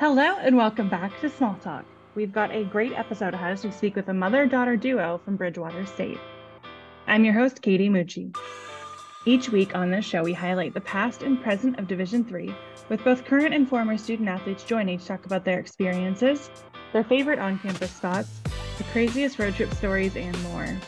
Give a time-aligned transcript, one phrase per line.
[0.00, 1.84] Hello and welcome back to Small Talk.
[2.14, 5.34] We've got a great episode ahead as we speak with a mother daughter duo from
[5.34, 6.20] Bridgewater State.
[7.08, 8.32] I'm your host, Katie Mucci.
[9.24, 12.54] Each week on this show, we highlight the past and present of Division III,
[12.88, 16.48] with both current and former student athletes joining to talk about their experiences,
[16.92, 18.38] their favorite on campus spots,
[18.78, 20.78] the craziest road trip stories, and more.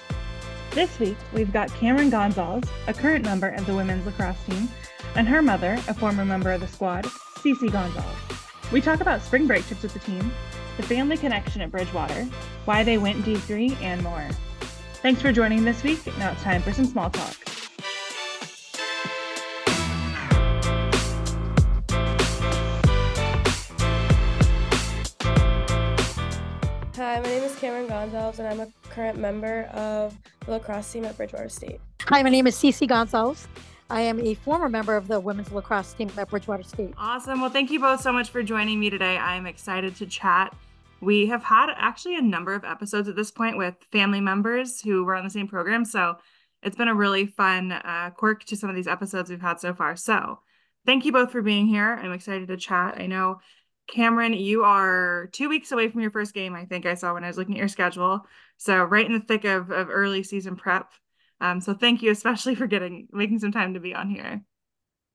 [0.71, 4.69] This week, we've got Camryn Gonsalves, a current member of the women's lacrosse team,
[5.17, 8.50] and her mother, a former member of the squad, CC Gonsalves.
[8.73, 10.31] We talk about spring break trips with the team,
[10.77, 12.25] the family connection at Bridgewater,
[12.67, 14.29] why they went D3, and more.
[15.03, 16.07] Thanks for joining this week.
[16.19, 17.35] Now it's time for some small talk.
[26.95, 30.17] Hi, my name is Camryn Gonsalves, and I'm a current member of
[30.47, 31.81] the lacrosse team at Bridgewater State.
[32.03, 33.49] Hi, my name is CC Gonsalves.
[33.91, 36.95] I am a former member of the women's lacrosse team at Bridgewater State.
[36.97, 37.41] Awesome.
[37.41, 39.19] Well, thank you both so much for joining me today.
[39.19, 40.55] I'm excited to chat.
[41.01, 45.05] We have had actually a number of episodes at this point with family members who
[45.05, 45.85] were on the same program.
[45.85, 46.19] So
[46.63, 49.75] it's been a really fun uh, quirk to some of these episodes we've had so
[49.75, 49.97] far.
[49.97, 50.39] So
[50.87, 51.99] thank you both for being here.
[52.01, 52.97] I'm excited to chat.
[52.97, 53.41] I know,
[53.93, 57.25] Camryn, you are two weeks away from your first game, I think I saw when
[57.25, 58.25] I was looking at your schedule.
[58.57, 60.93] So right in the thick of, of early season prep.
[61.41, 64.43] Um, so thank you especially for getting making some time to be on here.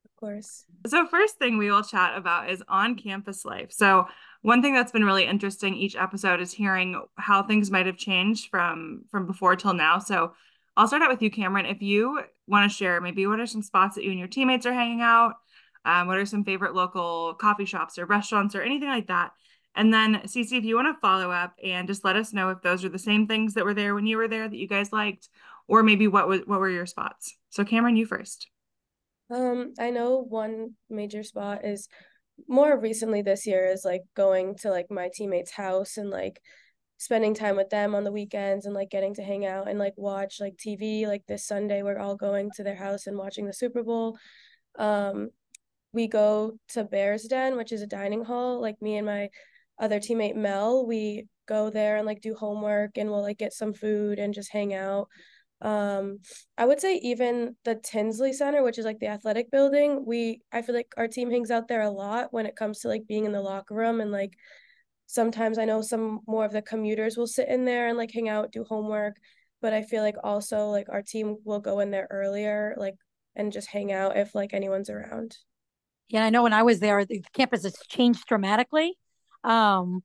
[0.05, 0.65] Of course.
[0.87, 3.71] So first thing we will chat about is on campus life.
[3.71, 4.07] So
[4.41, 8.49] one thing that's been really interesting each episode is hearing how things might have changed
[8.49, 9.99] from from before till now.
[9.99, 10.33] So
[10.77, 11.71] I'll start out with you, Camryn.
[11.71, 14.65] If you want to share, maybe what are some spots that you and your teammates
[14.65, 15.35] are hanging out?
[15.85, 19.31] Um, what are some favorite local coffee shops or restaurants or anything like that?
[19.75, 22.61] And then, CC, if you want to follow up and just let us know if
[22.61, 24.93] those are the same things that were there when you were there that you guys
[24.93, 25.29] liked,
[25.67, 27.37] or maybe what was what were your spots?
[27.49, 28.47] So Camryn, you first.
[29.31, 31.87] Um, I know one major spot is
[32.47, 36.39] more recently this year is like going to like my teammate's house and like
[36.97, 39.93] spending time with them on the weekends and like getting to hang out and like
[39.97, 41.07] watch like TV.
[41.07, 44.17] Like this Sunday, we're all going to their house and watching the Super Bowl.
[44.77, 45.29] Um,
[45.91, 48.61] we go to Bears Den, which is a dining hall.
[48.61, 49.29] Like me and my
[49.79, 53.73] other teammate Mel, we go there and like do homework and we'll like get some
[53.73, 55.07] food and just hang out
[55.65, 56.19] um
[56.59, 60.61] i would say even the tinsley center which is like the athletic building we i
[60.61, 63.25] feel like our team hangs out there a lot when it comes to like being
[63.25, 64.33] in the locker room and like
[65.07, 68.29] sometimes i know some more of the commuters will sit in there and like hang
[68.29, 69.15] out do homework
[69.59, 72.93] but i feel like also like our team will go in there earlier like
[73.35, 75.35] and just hang out if like anyone's around.
[76.09, 78.97] Yeah i know when i was there the campus has changed dramatically.
[79.43, 80.03] Um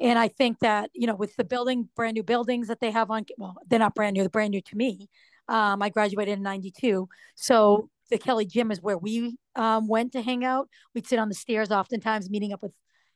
[0.00, 3.10] and I think that, you know, with the building, brand new buildings that they have
[3.10, 5.08] on, well, they're not brand new, they're brand new to me.
[5.46, 7.06] Um, I graduated in 92.
[7.34, 10.68] So the Kelly Gym is where we um, went to hang out.
[10.94, 12.72] We'd sit on the stairs, oftentimes meeting up with,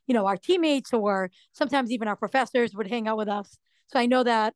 [0.06, 3.56] you know, our teammates or sometimes even our professors would hang out with us.
[3.86, 4.52] So I know that,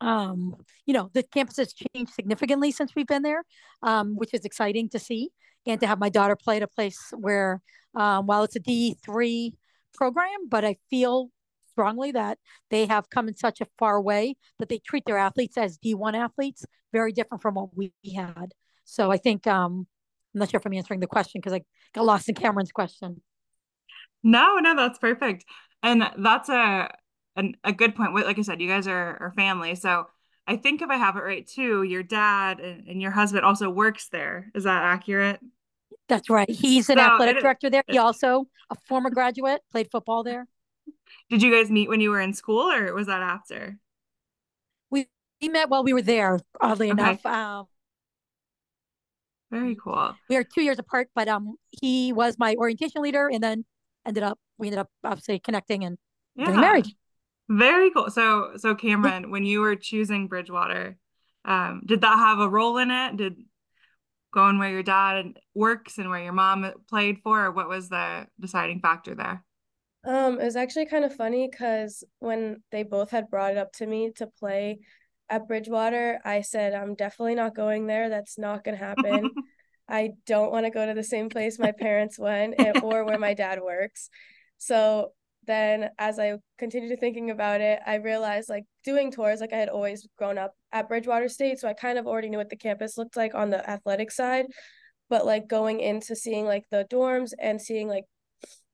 [0.00, 3.44] um, you know, the campus has changed significantly since we've been there,
[3.82, 5.30] um, which is exciting to see.
[5.64, 7.62] And to have my daughter play at a place where,
[7.94, 9.52] um, while it's a D3
[9.94, 11.30] program, but I feel
[11.72, 12.38] strongly that
[12.70, 16.14] they have come in such a far way that they treat their athletes as D1
[16.14, 18.52] athletes, very different from what we had.
[18.84, 19.86] So I think um,
[20.34, 21.62] I'm not sure if I'm answering the question because I
[21.94, 23.22] got lost in Camryn's question.
[24.22, 25.44] No, no, that's perfect,
[25.82, 26.90] and that's a
[27.34, 28.14] an, a good point.
[28.14, 30.06] Like I said, you guys are are family, so
[30.46, 33.68] I think if I have it right too, your dad and, and your husband also
[33.70, 34.50] works there.
[34.54, 35.40] Is that accurate?
[36.08, 36.50] That's right.
[36.50, 37.84] He's an so athletic it, director there.
[37.88, 40.46] He also a former graduate, played football there.
[41.30, 43.78] Did you guys meet when you were in school or was that after?
[44.90, 45.06] We,
[45.40, 47.00] we met while we were there, oddly okay.
[47.00, 47.24] enough.
[47.24, 47.66] Um,
[49.50, 50.14] Very cool.
[50.28, 53.64] We are two years apart, but um, he was my orientation leader and then
[54.06, 55.98] ended up, we ended up obviously connecting and
[56.36, 56.46] yeah.
[56.46, 56.86] getting married.
[57.48, 58.10] Very cool.
[58.10, 60.96] So, so Camryn, when you were choosing Bridgewater,
[61.44, 63.16] um, did that have a role in it?
[63.16, 63.36] Did
[64.32, 68.26] going where your dad works and where your mom played for, or what was the
[68.40, 69.44] deciding factor there?
[70.04, 73.72] Um, it was actually kind of funny because when they both had brought it up
[73.74, 74.80] to me to play
[75.28, 78.08] at Bridgewater, I said, I'm definitely not going there.
[78.08, 79.30] That's not going to happen.
[79.88, 83.34] I don't want to go to the same place my parents went or where my
[83.34, 84.08] dad works.
[84.58, 85.12] So
[85.46, 89.68] then as I continued thinking about it, I realized like doing tours, like I had
[89.68, 91.58] always grown up at Bridgewater State.
[91.58, 94.46] So I kind of already knew what the campus looked like on the athletic side.
[95.10, 98.04] But like going into seeing like the dorms and seeing like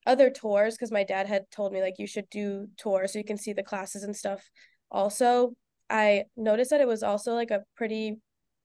[0.09, 3.25] other tours because my dad had told me like you should do tours so you
[3.25, 4.49] can see the classes and stuff
[4.89, 5.53] also
[5.89, 8.15] i noticed that it was also like a pretty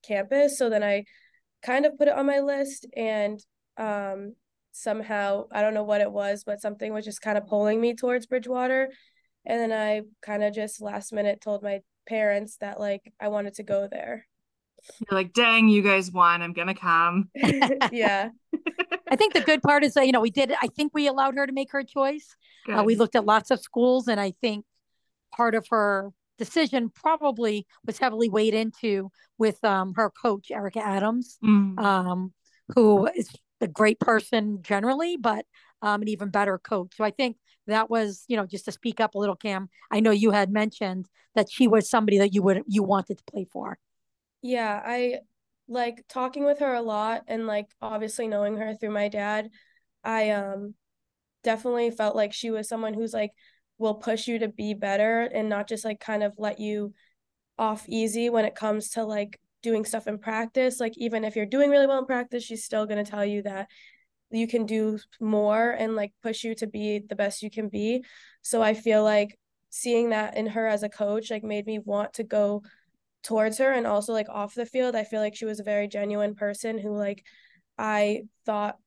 [0.03, 1.03] campus so then i
[1.61, 3.39] kind of put it on my list and
[3.77, 4.33] um
[4.75, 7.95] somehow I don't know what it was, but something was just kind of pulling me
[7.95, 8.89] towards Bridgewater.
[9.45, 13.55] And then I kind of just last minute told my parents that like I wanted
[13.55, 14.27] to go there.
[14.99, 16.41] You're like, dang, you guys won.
[16.41, 17.29] I'm gonna come.
[17.91, 18.29] yeah.
[19.09, 20.51] I think the good part is that you know we did.
[20.61, 22.35] I think we allowed her to make her choice.
[22.67, 24.65] Uh, we looked at lots of schools, and I think
[25.35, 31.37] part of her decision probably was heavily weighed into with um, her coach Erica Adams,
[31.43, 31.79] mm.
[31.79, 32.33] um,
[32.73, 33.29] who is
[33.61, 35.45] a great person generally, but
[35.81, 36.93] um, an even better coach.
[36.95, 37.37] So I think
[37.67, 39.69] that was, you know, just to speak up a little, Cam.
[39.91, 43.23] I know you had mentioned that she was somebody that you would you wanted to
[43.25, 43.77] play for.
[44.41, 45.19] Yeah, I
[45.67, 49.49] like talking with her a lot and like obviously knowing her through my dad.
[50.03, 50.75] I um
[51.43, 53.31] definitely felt like she was someone who's like
[53.77, 56.93] will push you to be better and not just like kind of let you
[57.57, 60.79] off easy when it comes to like doing stuff in practice.
[60.79, 63.41] Like even if you're doing really well in practice, she's still going to tell you
[63.43, 63.67] that
[64.31, 68.03] you can do more and like push you to be the best you can be.
[68.41, 69.37] So I feel like
[69.69, 72.63] seeing that in her as a coach like made me want to go
[73.25, 74.95] towards her and also like off the field.
[74.95, 77.25] I feel like she was a very genuine person who like
[77.77, 78.77] I thought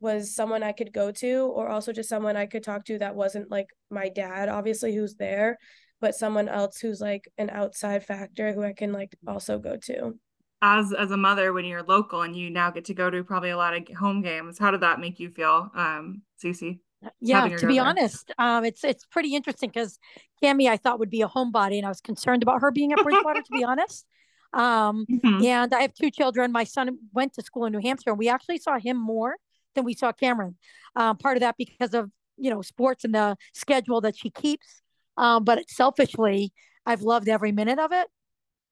[0.00, 3.16] was someone I could go to or also just someone I could talk to that
[3.16, 5.58] wasn't like my dad obviously who's there
[6.00, 10.14] but someone else who's like an outside factor who I can like also go to
[10.62, 13.50] as as a mother when you're local and you now get to go to probably
[13.50, 16.78] a lot of home games how did that make you feel um CC
[17.20, 17.84] yeah to be there?
[17.84, 19.98] honest um it's it's pretty interesting because
[20.42, 23.02] Cami I thought would be a homebody and I was concerned about her being at
[23.02, 24.06] Bridgewater to be honest.
[24.52, 25.44] Um mm-hmm.
[25.44, 26.52] and I have two children.
[26.52, 29.36] My son went to school in New Hampshire and we actually saw him more
[29.74, 30.54] than we saw Camryn.
[30.96, 34.82] Um part of that because of you know sports and the schedule that she keeps.
[35.16, 36.52] Um but selfishly
[36.86, 38.08] I've loved every minute of it.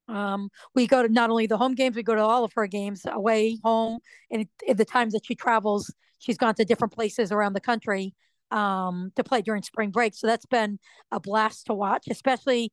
[0.09, 2.67] Um, we go to not only the home games, we go to all of her
[2.67, 3.99] games away, home,
[4.31, 8.15] and the times that she travels, she's gone to different places around the country
[8.51, 10.15] um, to play during spring break.
[10.15, 10.79] So that's been
[11.11, 12.73] a blast to watch, especially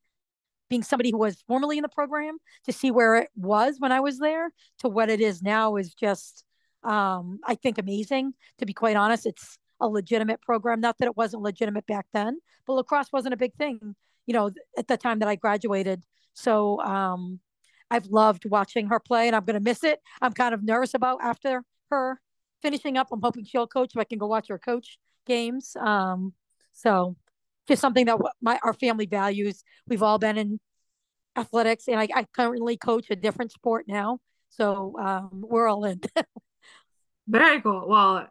[0.69, 3.99] being somebody who was formerly in the program to see where it was when I
[3.99, 6.43] was there to what it is now is just,
[6.83, 8.33] um, I think, amazing.
[8.59, 10.79] To be quite honest, it's a legitimate program.
[10.79, 13.95] Not that it wasn't legitimate back then, but lacrosse wasn't a big thing,
[14.25, 16.03] you know, at the time that I graduated.
[16.33, 17.39] So um,
[17.91, 19.99] I've loved watching her play, and I'm going to miss it.
[20.21, 22.19] I'm kind of nervous about after her
[22.63, 23.09] finishing up.
[23.11, 25.75] I'm hoping she'll coach so I can go watch her coach games.
[25.79, 26.33] Um,
[26.71, 27.15] so
[27.67, 29.63] just something that my our family values.
[29.87, 30.59] We've all been in
[31.35, 34.19] athletics, and I, I currently coach a different sport now.
[34.49, 36.01] So um, we're all in.
[37.27, 37.85] Very cool.
[37.87, 38.27] Well,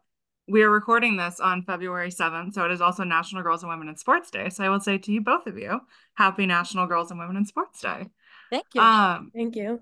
[0.48, 3.88] we are recording this on February 7th, so it is also National Girls and Women
[3.88, 4.48] in Sports Day.
[4.50, 5.80] So I will say to you, both of you,
[6.14, 8.08] happy National Girls and Women in Sports Day.
[8.50, 8.80] Thank you.
[8.82, 9.80] Um, Thank you.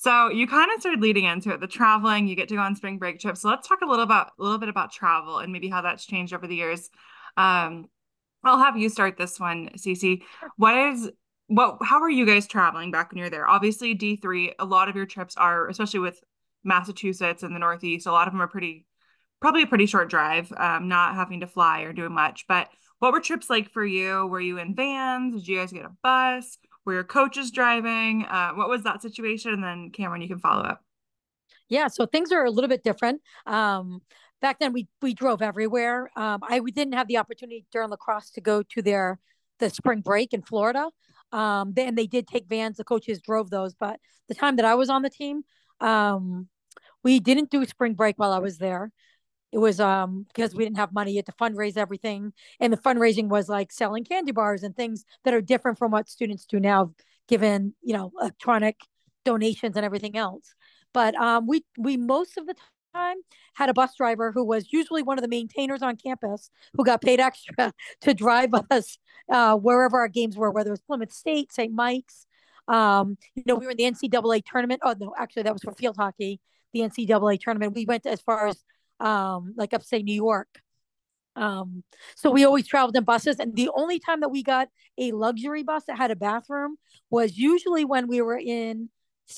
[0.00, 2.76] So you kind of started leading into it, the traveling, you get to go on
[2.76, 3.40] spring break trips.
[3.40, 6.04] So let's talk a little about a little bit about travel and maybe how that's
[6.04, 6.90] changed over the years.
[7.36, 7.86] Um,
[8.42, 10.22] I'll have you start this one, CC.
[10.56, 11.10] What is
[11.46, 13.48] what how are you guys traveling back when you're there?
[13.48, 16.20] Obviously D3, a lot of your trips are, especially with
[16.64, 18.86] Massachusetts and the Northeast, a lot of them are pretty
[19.40, 22.46] probably a pretty short drive, um, not having to fly or do much.
[22.48, 22.68] But
[22.98, 24.26] what were trips like for you?
[24.26, 25.34] Were you in vans?
[25.34, 26.58] Did you guys get a bus?
[26.84, 28.24] Were your coach is driving?
[28.24, 29.52] Uh, what was that situation?
[29.52, 30.82] And then Camryn, you can follow up.
[31.68, 33.22] Yeah, so things are a little bit different.
[33.46, 34.00] Um,
[34.40, 36.10] back then, we we drove everywhere.
[36.16, 39.18] Um, I we didn't have the opportunity during lacrosse to go to their
[39.60, 40.90] the spring break in Florida.
[41.32, 42.76] Um, then they did take vans.
[42.76, 43.98] The coaches drove those, but
[44.28, 45.42] the time that I was on the team,
[45.80, 46.48] um,
[47.02, 48.92] we didn't do spring break while I was there
[49.54, 53.28] it was um because we didn't have money yet to fundraise everything and the fundraising
[53.28, 56.92] was like selling candy bars and things that are different from what students do now
[57.28, 58.80] given you know electronic
[59.24, 60.54] donations and everything else.
[60.92, 62.54] But um we we most of the
[62.94, 63.16] time
[63.54, 67.00] had a bus driver who was usually one of the maintainers on campus who got
[67.00, 68.98] paid extra to drive us
[69.32, 72.26] uh, wherever our games were whether it was plymouth state st mike's
[72.68, 74.80] um you know we were in the ncaa tournament.
[74.84, 76.40] Oh no actually that was for field hockey
[76.72, 77.74] the ncaa tournament.
[77.74, 78.62] We went as far as
[79.00, 80.48] um, like upstate New York.
[81.36, 81.82] Um,
[82.14, 85.62] so we always traveled in buses, and the only time that we got a luxury
[85.62, 86.76] bus that had a bathroom
[87.10, 88.88] was usually when we were in,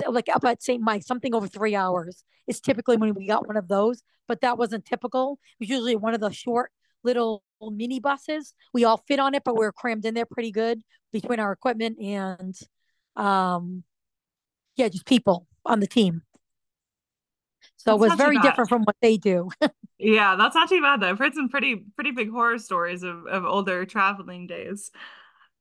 [0.06, 0.82] like up at St.
[0.82, 4.58] Mike, something over three hours is typically when we got one of those, but that
[4.58, 5.38] wasn't typical.
[5.58, 6.70] It was usually one of the short
[7.02, 8.54] little mini buses.
[8.74, 10.82] We all fit on it, but we are crammed in there pretty good
[11.12, 12.54] between our equipment and,
[13.16, 13.84] um,
[14.76, 16.22] yeah, just people on the team.
[17.86, 19.48] So that's it was very different from what they do.
[19.98, 21.08] yeah, that's not too bad though.
[21.08, 24.90] I've heard some pretty pretty big horror stories of, of older traveling days.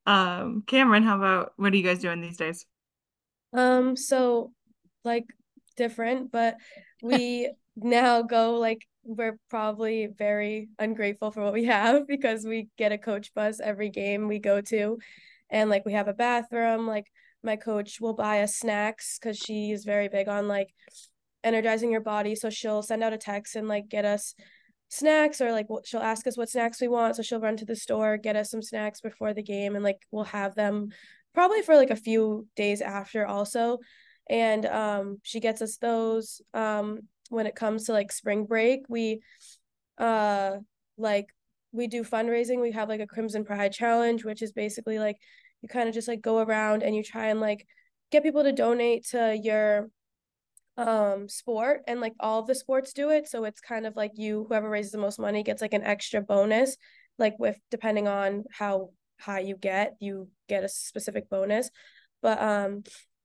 [0.06, 2.66] Um, Camryn, how about what are you guys doing these days?
[3.52, 4.52] Um, so
[5.04, 5.26] like
[5.76, 6.56] different, but
[7.00, 12.90] we now go like we're probably very ungrateful for what we have because we get
[12.90, 14.98] a coach bus every game we go to
[15.48, 17.06] and like we have a bathroom like
[17.44, 20.74] my coach will buy us snacks because she's very big on like
[21.44, 22.34] energizing your body.
[22.34, 24.34] So she'll send out a text and like get us
[24.88, 27.16] snacks or like she'll ask us what snacks we want.
[27.16, 30.00] So she'll run to the store get us some snacks before the game and like
[30.10, 30.88] we'll have them
[31.34, 33.78] probably for like a few days after also.
[34.28, 39.20] And um she gets us those um when it comes to like spring break we
[39.98, 40.56] uh
[40.96, 41.26] like
[41.72, 42.60] we do fundraising.
[42.62, 45.16] We have like a crimson pride challenge which is basically like
[45.62, 47.66] you kind of just like go around and you try and like
[48.12, 49.90] get people to donate to your
[50.76, 54.44] um sport and like all the sports do it so it's kind of like you
[54.48, 56.76] whoever raises the most money gets like an extra bonus
[57.18, 58.90] like with depending on how
[59.20, 61.70] high you get you get a specific bonus.
[62.22, 62.82] But um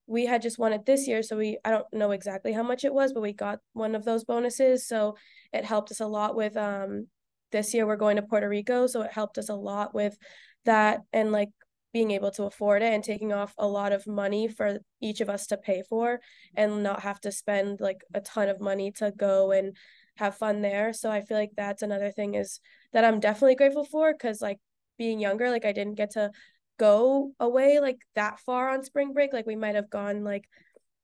[0.07, 2.83] we had just won it this year so we i don't know exactly how much
[2.83, 5.15] it was but we got one of those bonuses so
[5.53, 7.07] it helped us a lot with um
[7.51, 10.17] this year we're going to puerto rico so it helped us a lot with
[10.65, 11.49] that and like
[11.93, 15.29] being able to afford it and taking off a lot of money for each of
[15.29, 16.19] us to pay for
[16.55, 19.75] and not have to spend like a ton of money to go and
[20.15, 20.93] have fun there.
[20.93, 22.59] So I feel like that's another thing is
[22.93, 24.59] that I'm definitely grateful for because like
[24.97, 26.31] being younger, like I didn't get to
[26.77, 29.33] go away like that far on spring break.
[29.33, 30.47] Like we might have gone like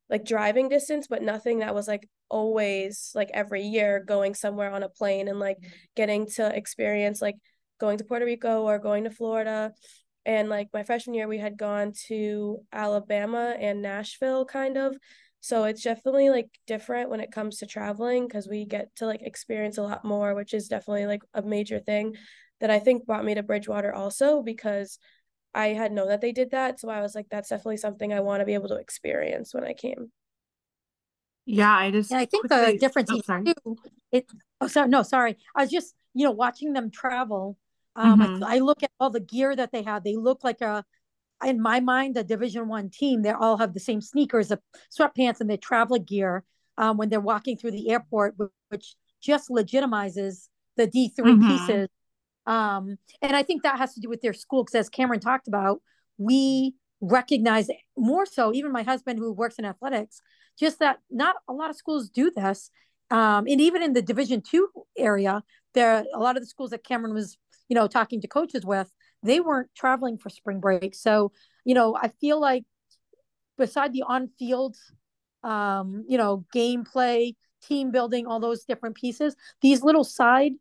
[0.09, 4.83] like driving distance, but nothing that was like always like every year going somewhere on
[4.83, 5.71] a plane and like mm-hmm.
[5.95, 7.35] getting to experience like
[7.79, 9.71] going to Puerto Rico or going to Florida
[10.27, 14.95] and like my freshman year we had gone to alabama and nashville kind of.
[15.39, 19.21] So it's definitely like different when it comes to traveling because we get to like
[19.21, 22.15] experience a lot more which is definitely like a major thing
[22.59, 24.99] that i think brought me to bridgewater also because
[25.53, 26.79] i had known that they did that.
[26.79, 29.63] So i was like that's definitely something i want to be able to experience when
[29.63, 30.11] i came.
[31.45, 32.73] Yeah i just yeah, i think quickly...
[32.73, 33.45] the difference oh, sorry.
[33.45, 33.77] too
[34.11, 34.25] it
[34.59, 35.37] oh sorry no sorry.
[35.55, 37.57] I was just you know watching them travel
[37.97, 38.43] um, mm-hmm.
[38.43, 40.03] I, I, look at all the gear that they have.
[40.03, 40.85] They look like a,
[41.43, 43.23] in my mind, a Division One team.
[43.23, 44.59] They all have the same sneakers, the
[44.97, 46.43] sweatpants, and their travel gear
[46.77, 48.35] um, when they're walking through the airport,
[48.69, 51.47] which just legitimizes the D 3 mm-hmm.
[51.47, 51.87] pieces.
[52.45, 55.47] Um, and I think that has to do with their school, because as Camryn talked
[55.47, 55.81] about,
[56.17, 58.53] we recognize more so.
[58.53, 60.21] Even my husband, who works in athletics,
[60.59, 62.69] just that not a lot of schools do this.
[63.09, 66.83] Um, and even in the Division two area, there a lot of the schools that
[66.83, 67.37] Camryn was
[67.69, 68.91] you know, talking to coaches with,
[69.23, 70.95] they weren't traveling for spring break.
[70.95, 71.31] So,
[71.65, 72.63] you know, I feel like
[73.57, 74.75] beside the on field,
[75.43, 80.53] um, you know, gameplay, team building, all those different pieces, these little side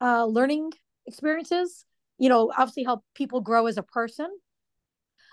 [0.00, 0.70] uh, learning
[1.06, 1.84] experiences,
[2.18, 4.28] you know, obviously help people grow as a person,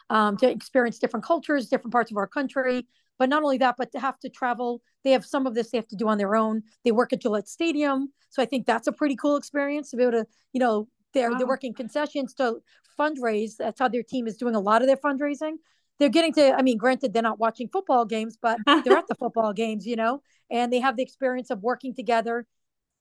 [0.09, 2.85] um, to experience different cultures, different parts of our country.
[3.17, 5.77] But not only that, but to have to travel, they have some of this they
[5.77, 6.63] have to do on their own.
[6.83, 8.11] They work at Gillette Stadium.
[8.29, 11.31] So I think that's a pretty cool experience to be able to, you know, they're
[11.31, 11.37] wow.
[11.37, 12.61] they're working concessions to
[12.99, 13.57] fundraise.
[13.57, 15.55] That's how their team is doing a lot of their fundraising.
[15.99, 19.15] They're getting to, I mean, granted, they're not watching football games, but they're at the
[19.19, 22.47] football games, you know, and they have the experience of working together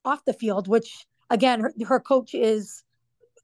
[0.05, 2.83] off the field, which again, her, her coach is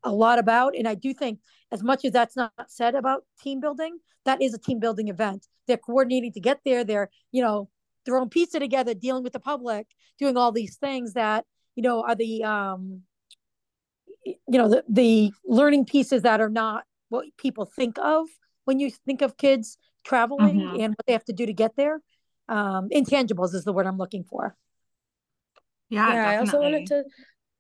[0.04, 0.76] a lot about.
[0.76, 1.40] And I do think,
[1.72, 5.48] as much as that's not said about team building, that is a team building event.
[5.68, 6.84] They're coordinating to get there.
[6.84, 7.70] They're, you know,
[8.06, 11.46] throwing pizza together, dealing with the public, doing all these things that,
[11.76, 13.02] you know, are the um
[14.48, 18.28] you know the, the learning pieces that are not what people think of
[18.66, 20.80] when you think of kids traveling mm-hmm.
[20.80, 22.02] and what they have to do to get there.
[22.50, 24.56] Um intangibles is the word i'm looking for.
[25.90, 27.04] Yeah yeah i also wanted to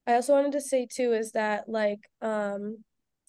[0.05, 2.83] i also wanted to say too is that like um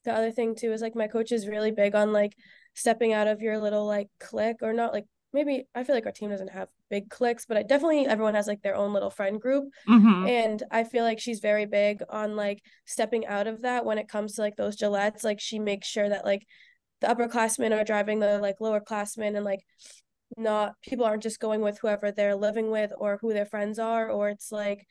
[0.04, 2.32] the other thing too is like my coach is really big on like
[2.74, 6.12] stepping out of your little like clique or not like maybe I feel like our
[6.12, 9.40] team doesn't have big cliques, but I definitely everyone has like their own little friend
[9.40, 9.64] group.
[9.88, 10.26] Mm-hmm.
[10.26, 14.08] And I feel like she's very big on like stepping out of that when it
[14.08, 15.24] comes to like those Gillettes.
[15.24, 16.46] Like she makes sure that like
[17.00, 19.60] the upperclassmen are driving the like lower classmen and like
[20.36, 24.10] not people aren't just going with whoever they're living with or who their friends are,
[24.10, 24.86] or it's like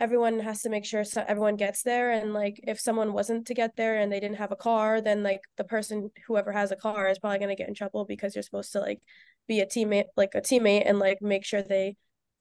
[0.00, 3.54] everyone has to make sure so everyone gets there and like if someone wasn't to
[3.54, 6.76] get there and they didn't have a car then like the person whoever has a
[6.76, 9.00] car is probably going to get in trouble because you're supposed to like
[9.46, 11.94] be a teammate like a teammate and like make sure they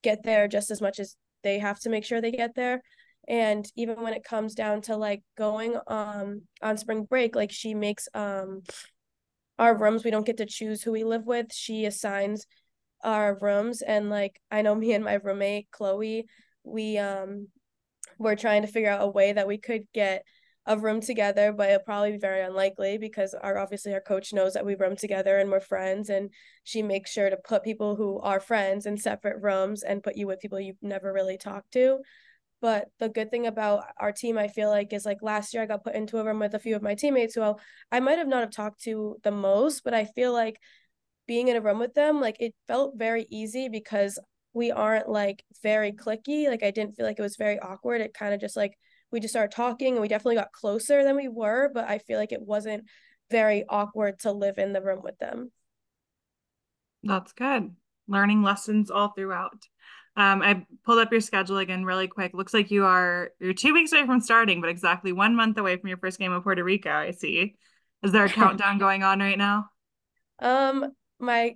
[0.03, 2.81] get there just as much as they have to make sure they get there.
[3.27, 7.73] And even when it comes down to like going um on spring break like she
[7.73, 8.61] makes um
[9.57, 11.47] our rooms we don't get to choose who we live with.
[11.53, 12.45] She assigns
[13.03, 16.25] our rooms and like i know me and my roommate chloe
[16.63, 17.47] we um
[18.17, 20.23] were trying to figure out a way that we could get
[20.65, 24.53] a room together, but it'll probably be very unlikely because our obviously our coach knows
[24.53, 26.29] that we room together and we're friends and
[26.63, 30.25] she makes sure to put people who are friends in separate rooms and put you
[30.25, 31.99] with people you've never really talked to.
[32.61, 35.65] But the good thing about our team, I feel like, is like last year I
[35.65, 37.55] got put into a room with a few of my teammates who
[37.91, 40.61] I might have not have talked to the most, but I feel like
[41.27, 44.17] being in a room with them, like it felt very easy because
[44.53, 46.47] we aren't like very clicky.
[46.47, 48.01] Like I didn't feel like it was very awkward.
[48.01, 48.77] It kind of just like
[49.11, 52.17] we just started talking and we definitely got closer than we were, but I feel
[52.17, 52.85] like it wasn't
[53.29, 55.51] very awkward to live in the room with them.
[57.03, 57.75] That's good.
[58.07, 59.67] Learning lessons all throughout.
[60.15, 62.33] Um, I pulled up your schedule again really quick.
[62.33, 65.77] Looks like you are you're two weeks away from starting, but exactly one month away
[65.77, 66.91] from your first game of Puerto Rico.
[66.91, 67.55] I see.
[68.03, 69.69] Is there a countdown going on right now?
[70.39, 71.55] Um, my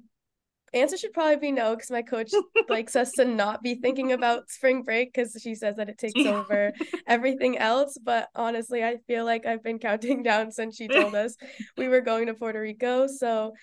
[0.74, 2.32] answer should probably be no because my coach
[2.70, 6.26] likes us to not be thinking about spring break because she says that it takes
[6.26, 6.74] over
[7.08, 11.36] everything else but honestly i feel like i've been counting down since she told us
[11.78, 13.54] we were going to puerto rico so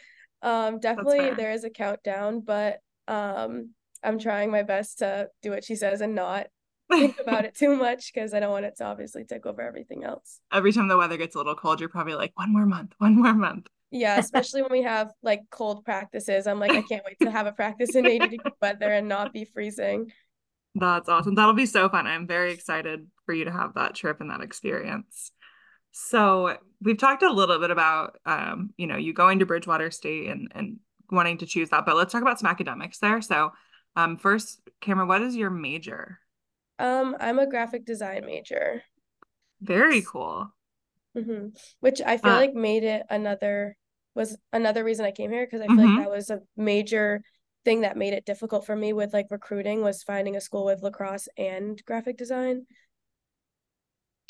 [0.43, 3.71] um definitely there is a countdown but um
[4.03, 6.47] i'm trying my best to do what she says and not
[6.91, 10.05] think about it too much because I don't want it to obviously take over everything
[10.05, 10.41] else.
[10.53, 13.17] Every time the weather gets a little cold, you're probably like, one more month, one
[13.17, 13.69] more month.
[13.95, 16.49] Yeah, especially when we have like cold practices.
[16.49, 19.33] I'm like, I can't wait to have a practice in 80 degree weather and not
[19.33, 20.11] be freezing.
[20.75, 21.37] That's awesome.
[21.37, 22.09] That'll be so fun.
[22.09, 25.31] I'm very excited for you to have that trip and that experience.
[25.93, 30.29] So we've talked a little bit about um, you know, you going to Bridgewater State
[30.29, 30.81] and and
[31.13, 33.21] wanting to choose that, but let's talk about some academics there.
[33.23, 33.53] So
[33.95, 36.19] um first, Camryn, what is your major?
[36.81, 38.83] Um, I'm a graphic design major.
[39.61, 40.53] Very cool.
[41.17, 41.51] Mm-hmm.
[41.79, 43.77] Which I feel uh, like made it another
[44.15, 45.97] was another reason I came here because I feel mm-hmm.
[45.97, 47.23] like that was a major
[47.65, 50.83] thing that made it difficult for me with like recruiting was finding a school with
[50.83, 52.67] lacrosse and graphic design.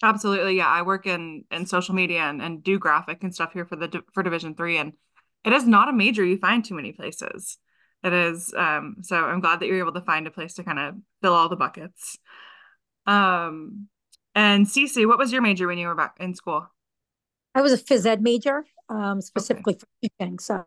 [0.03, 0.69] Absolutely, yeah.
[0.69, 4.03] I work in in social media and, and do graphic and stuff here for the
[4.13, 4.93] for Division Three, and
[5.45, 7.59] it is not a major you find too many places.
[8.03, 10.79] It is, um, so I'm glad that you're able to find a place to kind
[10.79, 12.19] of fill all the buckets.
[13.07, 13.89] Um,
[14.35, 16.67] and CC, what was your major when you were back in school?
[17.55, 19.81] I was a phys ed major, um, specifically okay.
[19.81, 20.39] for teaching.
[20.39, 20.65] So,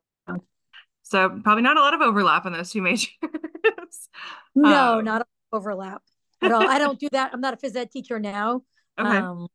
[1.03, 3.09] so probably not a lot of overlap in those two majors.
[4.55, 6.01] no, um, not overlap
[6.41, 6.67] at all.
[6.67, 7.31] I don't do that.
[7.33, 8.63] I'm not a phys ed teacher now.
[8.99, 9.17] Okay.
[9.17, 9.47] Um,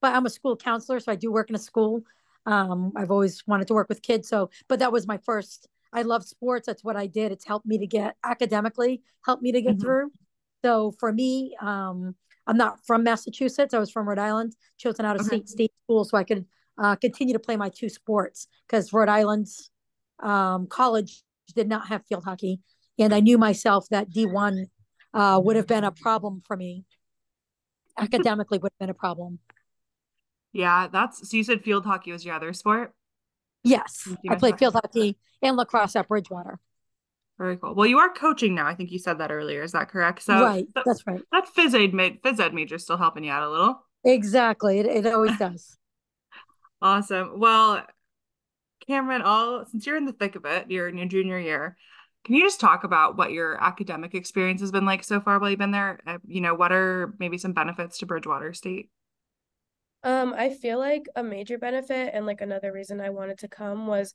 [0.00, 2.00] but I'm a school counselor, so I do work in a school.
[2.46, 4.26] Um, I've always wanted to work with kids.
[4.26, 5.68] So, but that was my first.
[5.92, 6.66] I love sports.
[6.66, 7.30] That's what I did.
[7.30, 9.82] It's helped me to get academically, helped me to get mm-hmm.
[9.82, 10.12] through.
[10.64, 12.14] So for me, um,
[12.46, 13.74] I'm not from Massachusetts.
[13.74, 15.28] I was from Rhode Island, chosen out of okay.
[15.28, 16.46] state state school so I could
[16.78, 19.70] uh, continue to play my two sports because Rhode Island's
[20.22, 21.22] um, college
[21.54, 22.60] did not have field hockey,
[22.98, 24.66] and I knew myself that D1
[25.14, 26.84] uh, would have been a problem for me.
[27.98, 29.38] Academically, would have been a problem.
[30.52, 31.36] Yeah, that's so.
[31.36, 32.92] You said field hockey was your other sport.
[33.64, 36.58] Yes, I played field hockey and lacrosse at Bridgewater.
[37.38, 37.74] Very cool.
[37.74, 38.66] Well, you are coaching now.
[38.66, 39.62] I think you said that earlier.
[39.62, 40.22] Is that correct?
[40.22, 41.20] So right, that's right.
[41.32, 43.84] That phys ed made phys ed major still helping you out a little.
[44.04, 44.78] Exactly.
[44.78, 45.76] It, it always does.
[46.82, 47.38] Awesome.
[47.38, 47.84] Well,
[48.88, 51.76] Camryn, all since you're in the thick of it, you're in your junior year.
[52.24, 55.48] Can you just talk about what your academic experience has been like so far while
[55.48, 56.00] you've been there?
[56.06, 58.90] Uh, you know, what are maybe some benefits to Bridgewater State?
[60.02, 63.86] Um, I feel like a major benefit and like another reason I wanted to come
[63.86, 64.12] was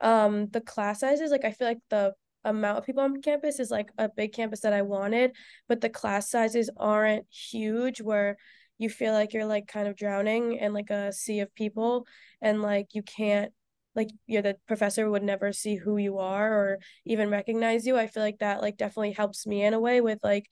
[0.00, 1.30] um the class sizes.
[1.30, 4.60] Like I feel like the amount of people on campus is like a big campus
[4.60, 5.34] that I wanted,
[5.68, 8.36] but the class sizes aren't huge where
[8.78, 12.06] you feel like you're like kind of drowning in like a sea of people
[12.42, 13.52] and like you can't
[13.94, 17.96] like you're the professor would never see who you are or even recognize you.
[17.96, 20.48] I feel like that like definitely helps me in a way with like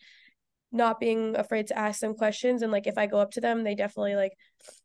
[0.70, 3.64] not being afraid to ask them questions and like if I go up to them,
[3.64, 4.32] they definitely like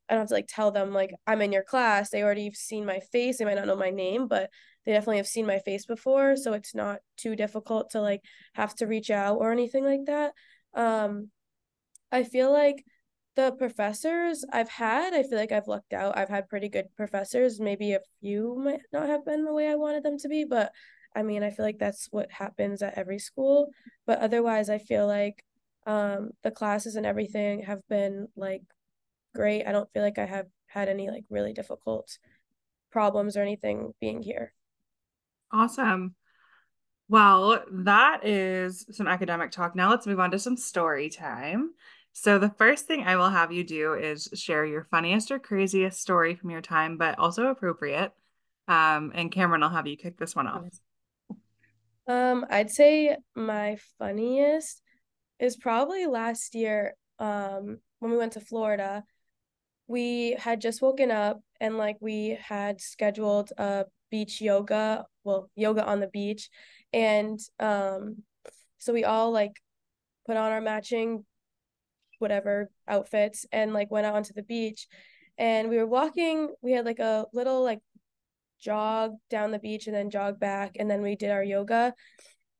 [0.09, 2.09] I don't have to like tell them like I'm in your class.
[2.09, 3.37] They already have seen my face.
[3.37, 4.49] They might not know my name, but
[4.87, 8.21] they definitely have seen my face before so it's not too difficult to like
[8.53, 10.31] have to reach out or anything like that
[10.73, 11.29] um
[12.09, 12.85] i feel like
[13.37, 17.59] the professors i've had i feel like i've lucked out i've had pretty good professors
[17.59, 20.73] maybe a few might not have been the way i wanted them to be but
[21.15, 23.69] i mean i feel like that's what happens at every school
[24.07, 25.45] but otherwise i feel like
[25.85, 28.63] um the classes and everything have been like
[29.35, 32.17] great i don't feel like i have had any like really difficult
[32.91, 34.51] problems or anything being here
[35.51, 36.15] Awesome.
[37.09, 39.75] Well, that is some academic talk.
[39.75, 41.71] Now let's move on to some story time.
[42.19, 46.01] So, the first thing I will have you do is share your funniest or craziest
[46.01, 48.11] story from your time, but also appropriate.
[48.67, 50.63] Um, and Camryn, I'll have you kick this one off.
[52.07, 54.81] Um, I'd say my funniest
[55.39, 59.03] is probably last year um, when we went to Florida.
[59.85, 65.85] We had just woken up and like we had scheduled a beach yoga, well, yoga
[65.85, 66.49] on the beach.
[66.91, 68.23] And um,
[68.79, 69.61] so we all like
[70.25, 71.23] put on our matching
[72.19, 74.87] whatever outfits and like went out onto the beach.
[75.37, 77.79] And we were walking we had like a little like
[78.59, 81.93] jog down the beach and then jog back and then we did our yoga.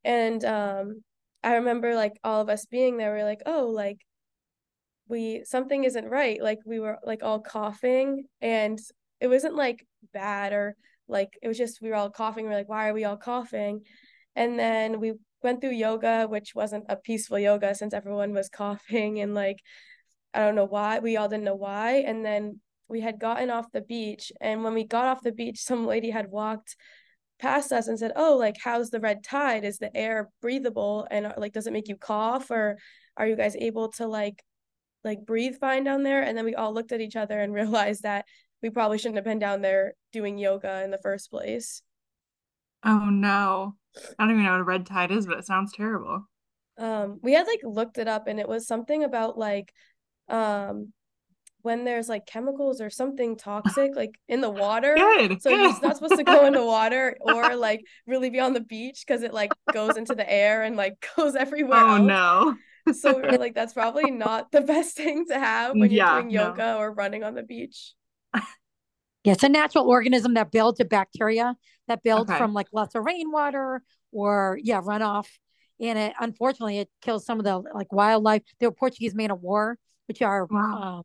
[0.04, 1.02] And um
[1.44, 3.98] i remember like all of us being there we are like oh like
[5.08, 6.42] we something isn't right.
[6.42, 8.78] Like we were like all coughing and
[9.20, 10.76] it wasn't like bad or
[11.08, 12.46] like it was just we were all coughing.
[12.46, 13.80] We are like why are we all coughing?
[14.36, 19.20] And then we went through yoga which wasn't a peaceful yoga since everyone was coughing
[19.20, 19.60] and like
[20.34, 21.96] i don't know why we all didn't know why.
[22.06, 25.60] And then we had gotten off the beach and when we got off the beach
[25.60, 26.76] some lady had walked
[27.38, 29.64] past us and said oh like how's the red tide?
[29.64, 31.06] Is the air breathable?
[31.10, 32.50] And uh, like does it make you cough?
[32.50, 32.78] Or
[33.16, 34.42] are you guys able to like
[35.04, 36.22] like breathe fine down there?
[36.22, 38.24] And then we all looked at each other and realized that
[38.62, 41.82] we probably shouldn't have been down there doing yoga in the first place
[42.84, 43.74] oh no
[44.18, 46.28] i don't even know what a red tide is but it sounds terrible
[46.78, 49.72] um we had like looked it up and it was something about like
[50.28, 50.92] um
[51.62, 54.94] when there's like chemicals or something toxic like in the water.
[54.94, 55.70] Good, so good.
[55.70, 59.04] it's not supposed to go in the water or like really be on the beach
[59.06, 61.80] because it like goes into the air and like goes everywhere.
[61.80, 62.06] Oh else.
[62.06, 62.56] no.
[62.92, 66.30] so we're like, that's probably not the best thing to have when you're Yeah, doing
[66.30, 66.44] no.
[66.44, 67.94] yoga or running on the beach.
[69.24, 71.56] Yeah, it's a natural organism that builds a bacteria
[71.88, 72.38] that builds Okay.
[72.38, 75.26] from like lots of rainwater or yeah, runoff.
[75.80, 78.42] And it unfortunately it kills some of the like wildlife.
[78.58, 81.00] They were Portuguese man of war, which are Wow.
[81.00, 81.02] uh,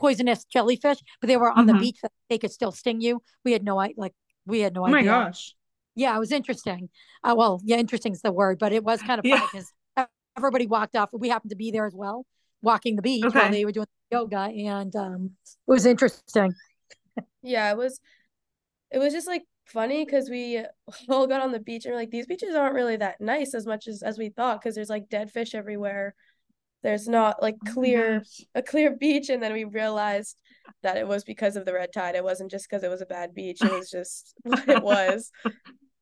[0.00, 1.72] poisonous jellyfish, but they were on Mhm.
[1.74, 3.22] the beach that they could still sting you.
[3.44, 4.14] We had no like
[4.46, 5.54] we had no Oh my gosh.
[5.94, 6.88] Yeah, it was interesting.
[7.22, 9.72] Uh, well, yeah, interesting is the word, but it was kind of funny because
[10.36, 11.10] everybody walked off.
[11.12, 12.26] We happened to be there as well,
[12.62, 16.52] walking the beach while they were doing yoga, and um, it was interesting.
[17.42, 18.00] Yeah, it was
[18.90, 20.64] it was just like funny because we
[21.08, 23.66] all got on the beach and we're like, these beaches aren't really that nice as
[23.66, 26.14] much as as we thought because there's like dead fish everywhere.
[26.82, 28.40] There's not like Oh clear gosh.
[28.54, 30.36] a clear beach and then we realized
[30.82, 32.14] that it was because of the red tide.
[32.14, 33.64] It wasn't just because it was a bad beach.
[33.64, 35.30] It was just what it was.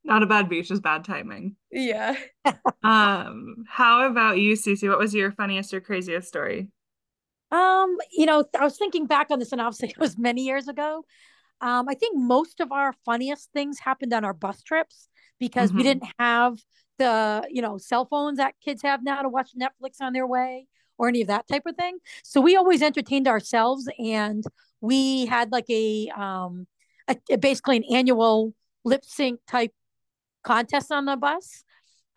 [0.05, 1.55] Not a bad beach, just bad timing.
[1.70, 2.16] Yeah.
[2.83, 4.88] Um, how about you, CC?
[4.88, 6.68] What was your funniest or craziest story?
[7.52, 10.68] Um, you know, I was thinking back on this, and obviously it was many years
[10.68, 11.04] ago.
[11.60, 15.08] Um, I think most of our funniest things happened on our bus trips
[15.40, 15.84] because we Mhm.
[15.84, 16.58] didn't have
[16.98, 20.68] the, you know, cell phones that kids have now to watch Netflix on their way
[20.98, 21.98] or any of that type of thing.
[22.24, 24.44] So we always entertained ourselves, and
[24.80, 26.66] we had like a, um,
[27.08, 29.72] a, a- basically an annual lip sync type
[30.42, 31.64] contest on the bus.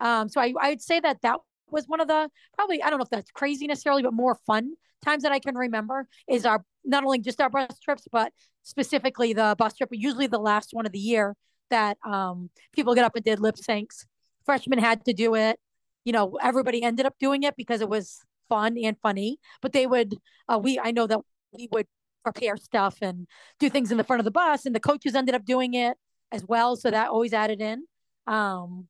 [0.00, 1.38] Um, so I, I'd say that that
[1.70, 4.74] was one of the probably I don't know if that's crazy necessarily, but more fun
[5.04, 9.32] times that I can remember is our not only just our bus trips, but specifically
[9.32, 11.36] the bus trip, usually the last one of the year
[11.70, 14.04] that um, people get up and did lip syncs.
[14.44, 15.58] Freshmen had to do it.
[16.04, 19.38] You know, everybody ended up doing it because it was fun and funny.
[19.60, 20.14] But they would,
[20.48, 21.20] uh, we I know that
[21.52, 21.86] we would
[22.22, 23.26] prepare stuff and
[23.58, 25.96] do things in the front of the bus, and the coaches ended up doing it
[26.32, 26.76] as well.
[26.76, 27.84] So that always added in.
[28.26, 28.88] Um,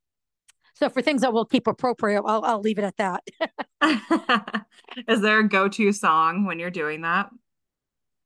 [0.78, 3.24] so for things that we'll keep appropriate, I'll, I'll leave it at that.
[5.08, 7.30] Is there a go-to song when you're doing that?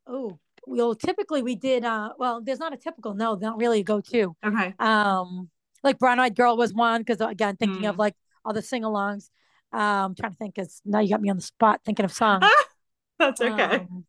[0.06, 1.84] Oh, well, typically we did.
[1.84, 3.14] Uh, well, there's not a typical.
[3.14, 4.34] No, not really a go-to.
[4.44, 4.74] Okay.
[4.78, 5.48] Um,
[5.82, 7.98] like Brown Eyed Girl was one because again, thinking of Mm.
[7.98, 9.30] like all the sing-alongs.
[9.72, 10.56] Um, trying to think.
[10.56, 12.44] Cause now you got me on the spot thinking of songs.
[13.18, 13.76] That's okay.
[13.76, 14.04] Um,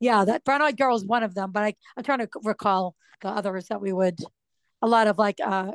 [0.00, 2.96] yeah, that Brown Eyed Girl is one of them, but I I'm trying to recall
[3.20, 4.18] the others that we would.
[4.82, 5.72] A lot of like uh,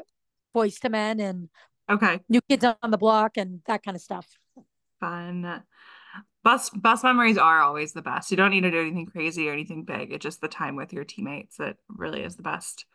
[0.56, 1.50] Boyz II Men and
[1.90, 2.20] Okay.
[2.30, 4.28] New Kids on the Block and that kind of stuff.
[5.00, 5.64] Fun.
[6.44, 8.32] Bus bus memories are always the best.
[8.32, 10.14] You don't need to do anything crazy or anything big.
[10.14, 12.86] It's just the time with your teammates that really is the best.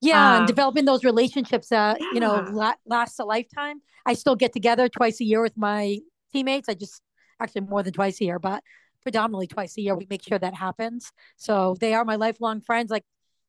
[0.00, 2.50] Yeah, and Um, developing those relationships that you know Yeah.
[2.52, 3.82] la- last a lifetime.
[4.06, 5.98] I still get together twice a year with my
[6.32, 6.68] teammates.
[6.68, 7.02] I just
[7.40, 8.62] actually more than twice a year, but
[9.02, 9.94] predominantly twice a year.
[9.94, 11.12] We make sure that happens.
[11.36, 12.90] So they are my lifelong friends.
[12.90, 13.04] Like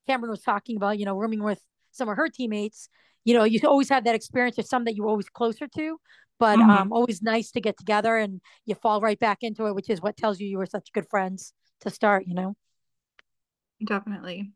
[0.10, 2.90] Camryn was talking about, you know, rooming with some of her teammates.
[3.26, 5.98] You know, you always have that experience with some that you're always closer to,
[6.40, 6.70] but Mhm.
[6.70, 10.02] um, always nice to get together and you fall right back into it, which is
[10.02, 12.26] what tells you you were such good friends to start.
[12.28, 12.56] You know.
[13.84, 14.54] Definitely.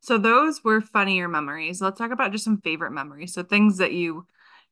[0.00, 1.80] So those were funnier memories.
[1.80, 3.34] Let's talk about just some favorite memories.
[3.34, 4.26] So things that you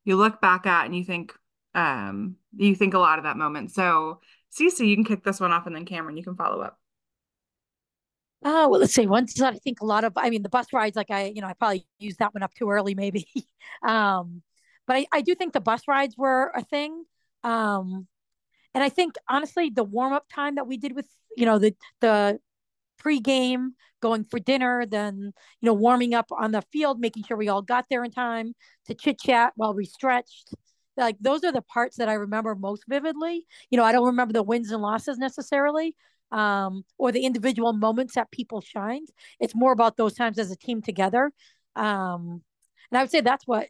[0.05, 1.33] you look back at and you think
[1.75, 3.73] um you think a lot of that moment.
[3.73, 6.79] So CC, you can kick this one off and then Camryn, you can follow up.
[8.47, 9.07] Oh, well, let's see.
[9.07, 11.47] Once I think a lot of, I mean, the bus rides, like I, you know,
[11.47, 13.27] I probably used that one up too early, maybe.
[13.87, 14.43] um,
[14.87, 17.05] but I, I do think the bus rides were a thing.
[17.43, 18.07] Um,
[18.75, 21.75] and I think honestly, the warm up time that we did with, you know, the
[22.01, 22.41] the
[23.03, 27.49] pregame, going for dinner, then you know, warming up on the field, making sure we
[27.49, 28.55] all got there in time
[28.87, 30.55] to chit chat while we stretched.
[30.97, 33.47] like those are the parts that I remember most vividly.
[33.71, 35.97] You know, I don't remember the wins and losses necessarily,
[36.35, 39.09] um, or the individual moments that people shined.
[39.39, 41.31] It's more about those times as a team together.
[41.77, 42.43] Um,
[42.91, 43.69] and I would say that's what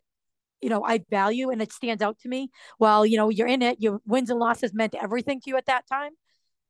[0.63, 2.49] you know I value, and it stands out to me.
[2.79, 3.81] Well, you know, you're in it.
[3.81, 6.13] Your wins and losses meant everything to you at that time,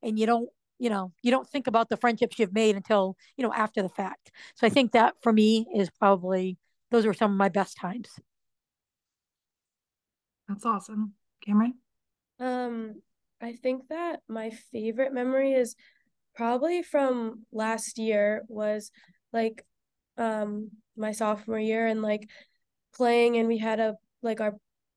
[0.02, 0.48] and you don't
[0.80, 3.88] you know you don't think about the friendships you've made until you know after the
[3.88, 6.58] fact so i think that for me is probably
[6.90, 8.08] those were some of my best times
[10.48, 11.12] that's awesome
[11.46, 11.74] camryn
[12.40, 12.96] um
[13.44, 15.76] i think that my favorite memory is
[16.34, 18.90] probably from last year was
[19.32, 19.64] like
[20.18, 22.28] um my sophomore year and like
[22.94, 24.54] playing and we had a like our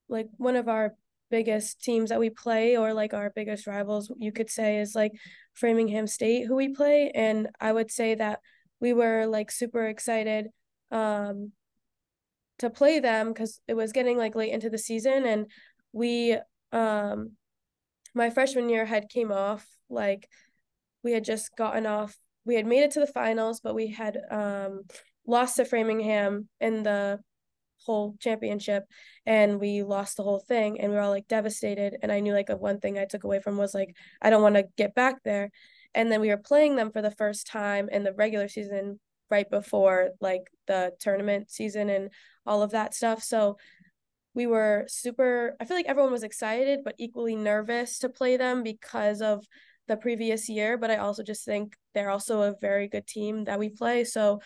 [0.08, 0.94] like one of our
[1.30, 5.12] biggest teams that we play or like our biggest rivals you could say is like
[5.52, 7.10] Framingham State who we play.
[7.14, 8.40] And I would say that
[8.80, 10.46] we were like super excited
[10.90, 11.52] um
[12.58, 15.46] to play them cuz it was getting like late into the season and
[15.92, 16.38] we
[16.72, 17.32] um
[18.18, 20.28] my freshman year had came off like
[21.02, 24.18] we had just gotten off we had made it to the finals but we had
[24.30, 24.82] um
[25.26, 27.18] lost to Framingham in the
[27.86, 28.84] whole championship
[29.24, 32.32] and we lost the whole thing and we were all like devastated and i knew
[32.32, 34.94] like the one thing i took away from was like i don't want to get
[34.94, 35.50] back there.
[35.94, 39.00] And then we were playing them for the first time in the regular season
[39.30, 42.10] right before like the tournament season and
[42.46, 43.22] all of that stuff.
[43.22, 43.58] So
[44.38, 48.62] we were super i feel like everyone was excited but equally nervous to play them
[48.62, 49.44] because of
[49.88, 53.58] the previous year but i also just think they're also a very good team that
[53.58, 54.04] we play.
[54.04, 54.40] So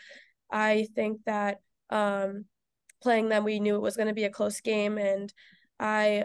[0.51, 1.59] i think that
[1.91, 2.47] um
[3.03, 5.33] playing them, we knew it was going to be a close game, and
[5.79, 6.25] I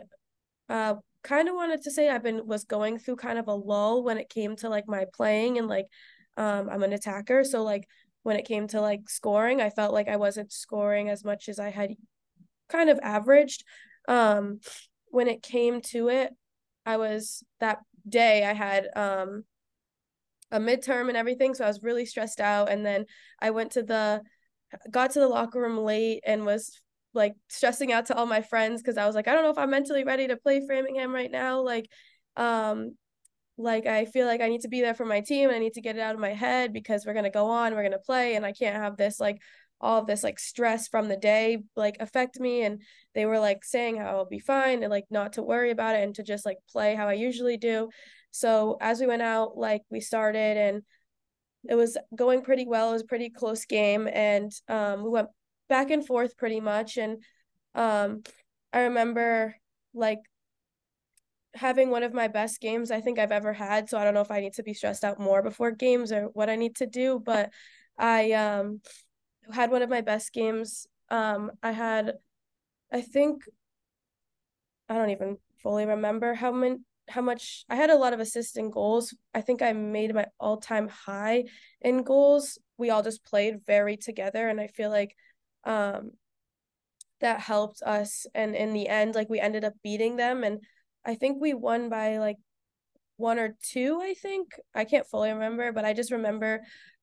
[0.70, 4.04] uh, kind of wanted to say I've been was going through kind of a lull
[4.04, 5.88] when it came to like my playing and like
[6.38, 7.88] um, I'm an attacker, so like
[8.24, 11.60] when it came to like scoring, I felt like I wasn't scoring as much as
[11.60, 11.96] I had
[12.70, 13.64] kind of averaged.
[14.08, 14.60] Um,
[15.10, 16.34] when it came to it,
[16.86, 19.44] I was that day I had um
[20.52, 22.70] a midterm and everything, so I was really stressed out.
[22.70, 23.06] And then
[23.40, 24.22] I went to the
[24.92, 26.82] got to the locker room late and was
[27.14, 29.58] like stressing out to all my friends because I was like, I don't know if
[29.58, 31.62] I'm mentally ready to play Framingham right now.
[31.62, 31.90] Like,
[32.36, 32.96] um,
[33.58, 35.74] like I feel like I need to be there for my team and I need
[35.74, 38.36] to get it out of my head because we're gonna go on, we're gonna play,
[38.36, 39.42] and I can't have this like
[39.80, 42.64] all this like stress from the day like affect me.
[42.64, 42.82] And
[43.14, 46.04] they were like saying how I'll be fine and like not to worry about it
[46.04, 47.90] and to just like play how I usually do.
[48.32, 50.84] So as we went out, like we started and
[51.70, 52.90] it was going pretty well.
[52.90, 55.30] It was a pretty close game, and um, we went
[55.70, 56.98] back and forth pretty much.
[56.98, 57.22] And
[57.76, 58.24] um,
[58.72, 59.56] I remember
[59.94, 60.20] like
[61.54, 63.90] having one of my best games I think I've ever had.
[63.90, 66.26] So I don't know if I need to be stressed out more before games or
[66.34, 67.50] what I need to do, but
[67.98, 68.82] I um,
[69.52, 70.88] had one of my best games.
[71.10, 72.14] Um, I had,
[72.92, 73.44] I think,
[74.90, 76.78] I don't even fully remember how many
[77.10, 79.14] how much I had a lot of assists and goals.
[79.34, 81.46] I think I made my all time high
[81.82, 82.58] in goals.
[82.78, 85.16] We all just played very together, and I feel like
[85.64, 86.12] um,
[87.22, 88.26] that helped us.
[88.34, 90.62] And in the end, like we ended up beating them, and
[91.06, 92.38] I think we won by like
[93.18, 94.00] one or two.
[94.02, 96.62] I think I can't fully remember, but I just remember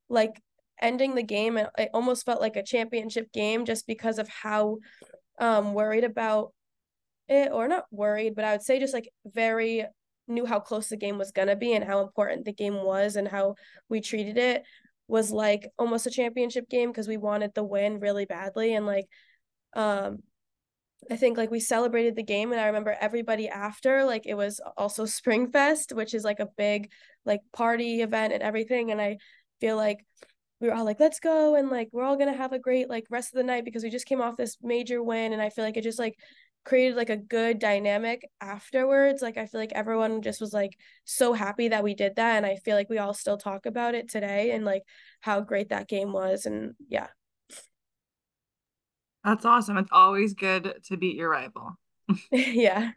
[0.09, 0.41] like
[0.81, 4.79] ending the game, and it almost felt like a championship game just because of how
[5.39, 6.53] um, worried about
[7.29, 9.85] it or not worried, but I would say just like very
[10.27, 13.17] knew how close the game was going to be and how important the game was
[13.17, 13.55] and how
[13.89, 14.63] we treated it
[15.07, 19.07] was like almost a championship game because we wanted the win really badly and like
[19.75, 20.19] um
[21.11, 24.61] I think like we celebrated the game and I remember everybody after like it was
[24.79, 26.91] also Spring Fest which is like a big
[27.27, 29.19] like party event and everything and I
[29.61, 30.07] feel like
[30.65, 32.89] we were all like let's go and like we're all going to have a great
[32.89, 35.51] like rest of the night because we just came off this major win and I
[35.51, 36.19] feel like it just like
[36.65, 39.21] created like a good dynamic afterwards.
[39.21, 42.47] Like I feel like everyone just was like so happy that we did that and
[42.47, 44.85] I feel like we all still talk about it today and like
[45.21, 47.09] how great that game was and yeah.
[49.23, 49.77] That's awesome.
[49.77, 51.79] It's always good to beat your rival.
[52.33, 52.93] yeah.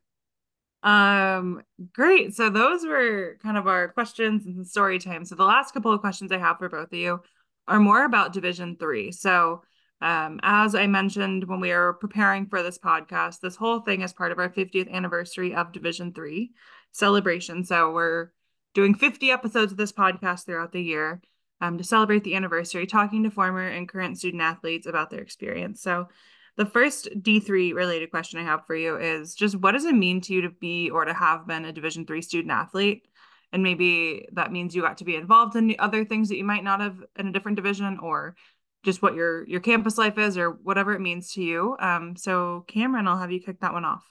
[0.84, 2.34] Um great.
[2.34, 5.25] So those were kind of our questions and story time.
[5.25, 7.19] So the last couple of questions I have for both of you
[7.67, 9.12] are more about Division 3.
[9.12, 9.62] So
[10.01, 14.13] um, as I mentioned when we were preparing for this podcast, this whole thing is
[14.13, 16.51] part of our 50th anniversary of Division Three
[16.91, 17.63] celebration.
[17.65, 18.32] So we're
[18.73, 21.21] doing 50 episodes of this podcast throughout the year
[21.62, 25.82] um, to celebrate the anniversary, talking to former and current student athletes about their experience.
[25.82, 26.10] So
[26.58, 30.21] the first D3 related question I have for you is just what does it mean
[30.21, 33.08] to you to be or to have been a Division Three student athlete?
[33.54, 36.64] And maybe that means you got to be involved in other things that you might
[36.64, 38.36] not have in a different division or
[38.84, 41.76] just what your your campus life is or whatever it means to you.
[41.80, 44.06] Um, so Camryn, I'll have you kick that one off.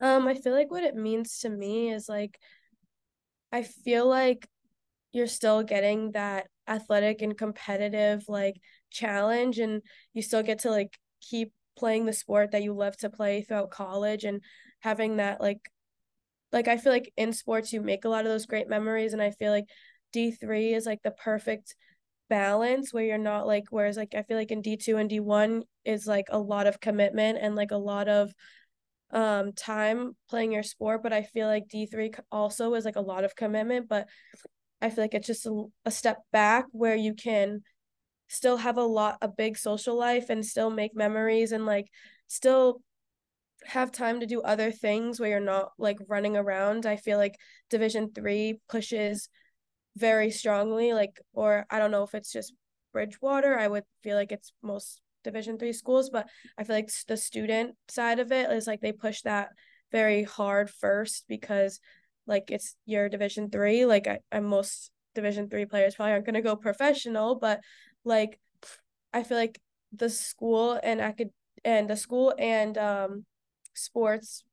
[0.00, 2.38] Um, I feel like what it means to me is like
[3.52, 4.48] I feel like
[5.12, 8.56] you're still getting that athletic and competitive like
[8.90, 13.10] challenge and you still get to like keep playing the sport that you love to
[13.10, 14.40] play throughout college and
[14.80, 15.60] having that like
[16.52, 19.22] like I feel like in sports you make a lot of those great memories and
[19.22, 19.66] I feel like
[20.12, 21.74] D3 is like the perfect
[22.28, 26.06] balance where you're not like whereas like I feel like in D2 and D1 is
[26.06, 28.32] like a lot of commitment and like a lot of
[29.12, 33.24] um time playing your sport but I feel like D3 also is like a lot
[33.24, 34.08] of commitment but
[34.80, 37.62] I feel like it's just a, a step back where you can
[38.28, 41.86] still have a lot a big social life and still make memories and like
[42.26, 42.80] still
[43.66, 46.86] have time to do other things where you're not like running around.
[46.86, 47.36] I feel like
[47.70, 49.28] Division 3 pushes
[49.96, 52.52] very strongly like or I don't know if it's just
[52.92, 53.58] Bridgewater.
[53.58, 57.76] I would feel like it's most Division 3 schools, but I feel like the student
[57.88, 59.48] side of it is like they push that
[59.92, 61.80] very hard first because
[62.26, 63.86] like it's your Division 3.
[63.86, 67.60] Like I, I'm most Division 3 players probably aren't going to go professional, but
[68.04, 68.38] like
[69.12, 69.60] I feel like
[69.92, 71.30] the school and I could
[71.64, 73.24] and the school and um
[73.76, 74.44] sports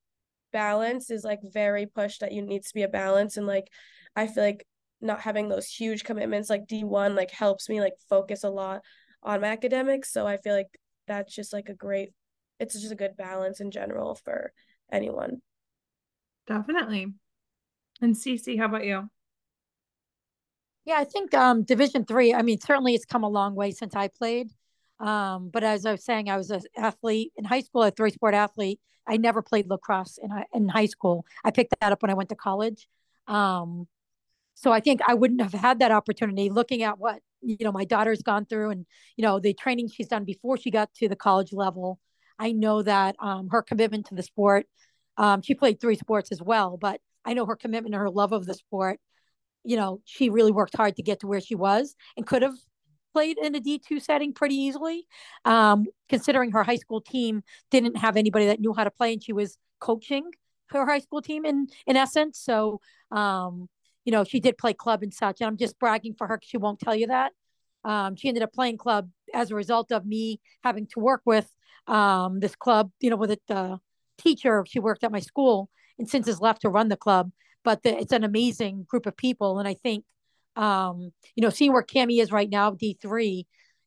[0.51, 3.67] balance is like very pushed that you needs to be a balance and like
[4.15, 4.67] I feel like
[5.01, 8.81] not having those huge commitments like D1 like helps me like focus a lot
[9.23, 12.11] on my academics so I feel like that's just like a great
[12.59, 14.53] it's just a good balance in general for
[14.91, 15.41] anyone.
[16.47, 17.13] Definitely.
[18.01, 19.09] And CC, how about you?
[20.85, 22.33] Yeah, I think um, Division three.
[22.33, 24.49] I mean, certainly it's come a long way since I played.
[25.03, 28.11] Um, but as I was saying, I was an athlete in high school, a three
[28.11, 28.79] sport athlete.
[29.05, 31.25] I never played lacrosse in in high school.
[31.43, 32.87] I picked that up when I went to college.
[33.27, 33.87] Um,
[34.55, 36.49] so I think I wouldn't have had that opportunity.
[36.49, 38.85] Looking at what you know my daughter's gone through, and
[39.17, 41.99] you know the training she's done before she got to the college level.
[42.39, 44.67] I know that um, her commitment to the sport.
[45.17, 48.31] Um, she played three sports as well, but I know her commitment and her love
[48.31, 48.99] of the sport
[49.63, 52.55] you know, she really worked hard to get to where she was and could have
[53.13, 55.07] played in a D2 setting pretty easily,
[55.45, 59.23] um, considering her high school team didn't have anybody that knew how to play and
[59.23, 60.31] she was coaching
[60.69, 62.39] her high school team in, in essence.
[62.39, 63.69] So, um,
[64.05, 65.39] you know, she did play club and such.
[65.39, 67.31] And I'm just bragging for her because she won't tell you that.
[67.85, 71.49] Um, she ended up playing club as a result of me having to work with
[71.87, 73.77] um, this club, you know, with a uh,
[74.17, 74.65] teacher.
[74.67, 77.31] She worked at my school and since has left to run the club
[77.63, 79.59] but the, it's an amazing group of people.
[79.59, 80.05] And I think,
[80.55, 83.45] um, you know, seeing where Cami is right now, D3,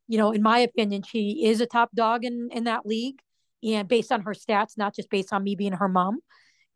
[0.08, 3.20] you know, in my opinion, she is a top dog in, in that league
[3.62, 6.20] and based on her stats, not just based on me being her mom.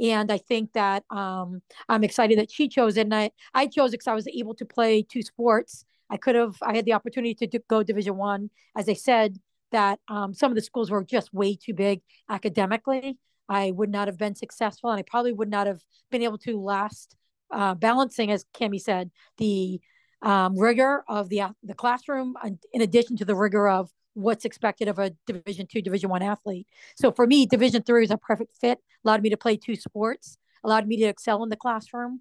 [0.00, 3.02] And I think that um, I'm excited that she chose it.
[3.02, 5.84] And I, I chose because I was able to play two sports.
[6.08, 8.50] I could have, I had the opportunity to go Division One.
[8.76, 9.36] As I said,
[9.72, 13.18] that um, some of the schools were just way too big academically.
[13.48, 16.60] I would not have been successful, and I probably would not have been able to
[16.60, 17.16] last
[17.52, 19.80] uh, balancing, as Cami said, the
[20.22, 22.36] um, rigor of the the classroom,
[22.72, 26.66] in addition to the rigor of what's expected of a Division two, Division one athlete.
[26.96, 28.78] So for me, Division three is a perfect fit.
[29.04, 32.20] Allowed me to play two sports, allowed me to excel in the classroom.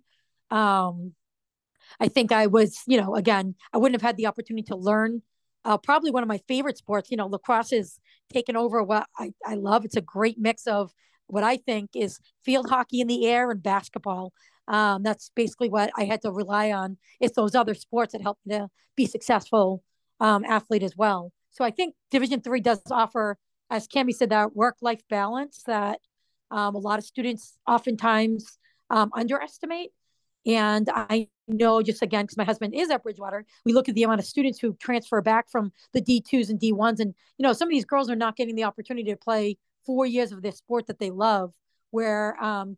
[0.49, 1.13] Um,
[1.99, 5.23] I think I was, you know, again, I wouldn't have had the opportunity to learn.
[5.65, 7.11] Uh, probably one of my favorite sports.
[7.11, 7.99] You know, lacrosse is
[8.31, 9.83] taken over what I, I love.
[9.83, 10.93] It's a great mix of
[11.27, 14.31] what I think is field hockey in the air and basketball.
[14.69, 16.97] Um, that's basically what I had to rely on.
[17.19, 19.83] It's those other sports that help me to be successful
[20.19, 21.33] um, athlete as well.
[21.49, 23.37] So I think Division three does offer,
[23.69, 25.99] as Cami said, that work life balance that
[26.51, 29.91] um, a lot of students oftentimes um, underestimate.
[30.45, 34.03] And I know just again, because my husband is at Bridgewater, we look at the
[34.03, 36.99] amount of students who transfer back from the D2s and D1s.
[36.99, 40.05] And, you know, some of these girls are not getting the opportunity to play four
[40.05, 41.53] years of their sport that they love,
[41.91, 42.77] where um,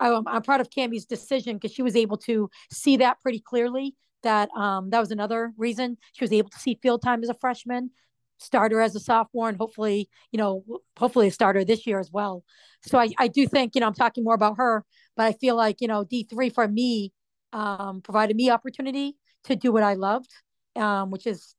[0.00, 3.94] I, am proud of Cami's decision because she was able to see that pretty clearly.
[4.24, 7.34] That um, that was another reason she was able to see field time as a
[7.34, 7.90] freshman,
[8.38, 10.64] starter as a sophomore, and hopefully, you know,
[10.98, 12.44] hopefully a starter this year as well.
[12.82, 14.84] So I, I do think, you know, I'm talking more about her,
[15.16, 17.12] but I feel like, you know, D3 for me
[17.52, 20.30] um, provided me opportunity to do what I loved,
[20.76, 21.54] um, which is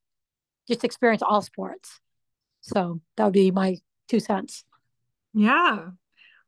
[0.67, 1.99] just experience all sports.
[2.61, 3.77] So that would be my
[4.07, 4.63] two cents.
[5.33, 5.89] Yeah.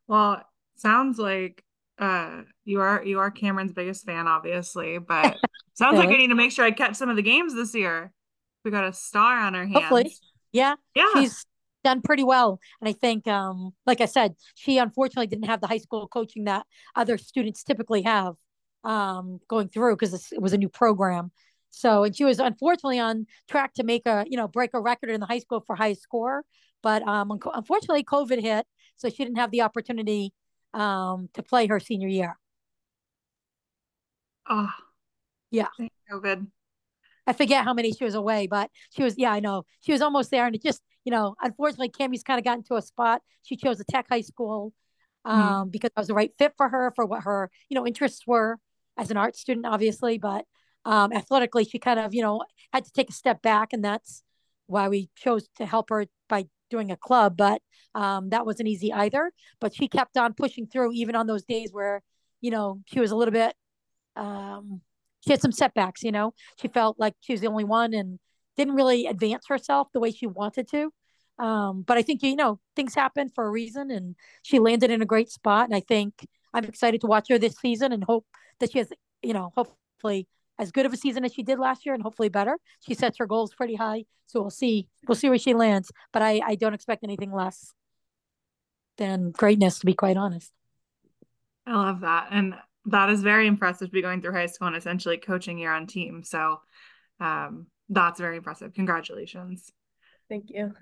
[0.06, 0.42] Well,
[0.76, 1.64] sounds like
[2.02, 5.38] uh you are you are Camryn's biggest fan, obviously, but
[5.74, 8.12] sounds like I need to make sure I catch some of the games this year.
[8.64, 9.78] We got a star on our hands.
[9.78, 10.12] Hopefully.
[10.50, 10.74] Yeah.
[10.96, 11.04] Yeah.
[11.14, 11.46] She's
[11.84, 12.58] done pretty well.
[12.80, 16.44] And I think um, like I said, she unfortunately didn't have the high school coaching
[16.44, 18.34] that other students typically have
[18.84, 21.30] um going through because it was a new program.
[21.70, 25.10] So and she was unfortunately on track to make a, you know, break a record
[25.10, 26.42] in the high school for high score.
[26.82, 30.32] But um, unfortunately, COVID hit, so she didn't have the opportunity
[30.74, 32.38] um, to play her senior year.
[34.48, 34.70] Oh,
[35.50, 35.68] yeah.
[36.10, 36.46] COVID.
[37.26, 39.64] I forget how many she was away, but she was, yeah, I know.
[39.80, 40.46] She was almost there.
[40.46, 43.22] And it just, you know, unfortunately, Cammie's kind of gotten to a spot.
[43.42, 44.72] She chose a tech high school
[45.24, 45.70] um, mm-hmm.
[45.70, 48.58] because I was the right fit for her, for what her, you know, interests were
[48.98, 50.18] as an art student, obviously.
[50.18, 50.44] But
[50.84, 52.42] um, athletically, she kind of, you know,
[52.72, 53.72] had to take a step back.
[53.72, 54.24] And that's
[54.66, 57.36] why we chose to help her by doing a club.
[57.36, 57.62] But
[57.94, 59.30] um, that wasn't easy either.
[59.60, 62.02] But she kept on pushing through, even on those days where,
[62.40, 63.54] you know, she was a little bit,
[64.16, 64.80] um,
[65.24, 66.34] she had some setbacks, you know.
[66.60, 68.18] She felt like she was the only one and
[68.56, 70.92] didn't really advance herself the way she wanted to.
[71.38, 75.02] Um, but I think, you know, things happen for a reason and she landed in
[75.02, 75.66] a great spot.
[75.66, 78.26] And I think I'm excited to watch her this season and hope
[78.60, 78.92] that she has,
[79.22, 80.28] you know, hopefully
[80.62, 82.56] as good of a season as she did last year and hopefully better.
[82.80, 84.04] She sets her goals pretty high.
[84.26, 84.88] So we'll see.
[85.06, 85.90] We'll see where she lands.
[86.12, 87.74] But I, I don't expect anything less
[88.96, 90.52] than greatness, to be quite honest.
[91.66, 92.28] I love that.
[92.30, 92.54] And
[92.86, 95.86] that is very impressive to be going through high school and essentially coaching your own
[95.86, 96.22] team.
[96.22, 96.60] So
[97.18, 98.72] um, that's very impressive.
[98.72, 99.70] Congratulations.
[100.28, 100.74] Thank you.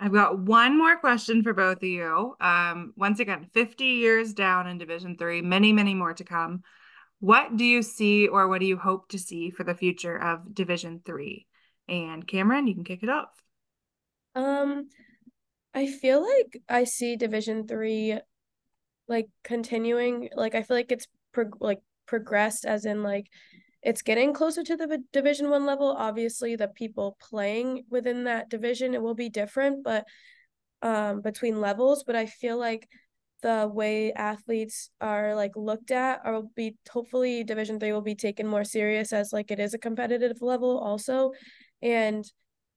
[0.00, 2.34] I've got one more question for both of you.
[2.40, 6.62] Um, once again, 50 years down in Division Three, many, many more to come.
[7.20, 10.54] What do you see, or what do you hope to see for the future of
[10.54, 11.46] Division Three?
[11.88, 13.30] And Camryn, you can kick it off.
[14.34, 14.88] Um,
[15.74, 18.18] I feel like I see Division Three,
[19.08, 20.28] like continuing.
[20.34, 23.26] Like I feel like it's pro- like progressed as in like
[23.82, 28.94] it's getting closer to the division one level obviously the people playing within that division
[28.94, 30.04] it will be different but
[30.82, 32.88] um between levels but i feel like
[33.42, 38.14] the way athletes are like looked at or will be hopefully division 3 will be
[38.14, 41.32] taken more serious as like it is a competitive level also
[41.80, 42.24] and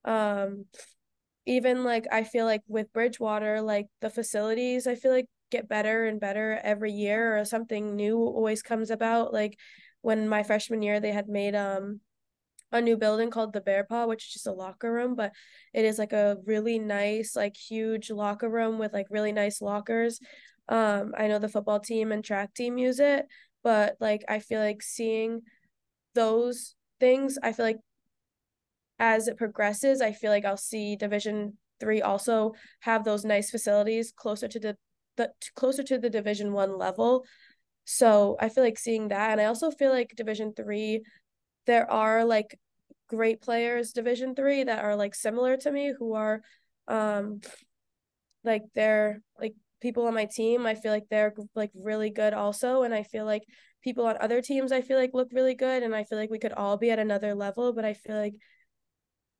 [0.06, 0.66] um
[1.46, 6.06] even like i feel like with bridgewater like the facilities i feel like get better
[6.06, 9.58] and better every year or something new always comes about like
[10.02, 12.00] when my freshman year they had made um
[12.72, 15.34] a new building called the Bear Paw, which is just a locker room, but
[15.74, 20.20] it is like a really nice, like huge locker room with like really nice lockers.
[20.70, 23.26] Um, I know the football team and track team use it,
[23.64, 25.42] but like I feel like seeing
[26.16, 27.80] those things, I feel like
[29.00, 34.14] as it progresses, I feel like I'll see Division three also have those nice facilities
[34.16, 34.78] closer to the
[35.18, 37.26] the closer to the division one level.
[37.84, 41.02] So i feel like seeing that and i also feel like division three
[41.66, 42.58] there are like
[43.08, 46.42] great players division three that are like similar to me who are
[46.88, 47.42] um
[48.44, 52.84] like they're like people on my team i feel like they're like really good also
[52.84, 53.44] and i feel like
[53.84, 56.40] people on other teams i feel like look really good and i feel like we
[56.40, 58.36] could all be at another level but i feel like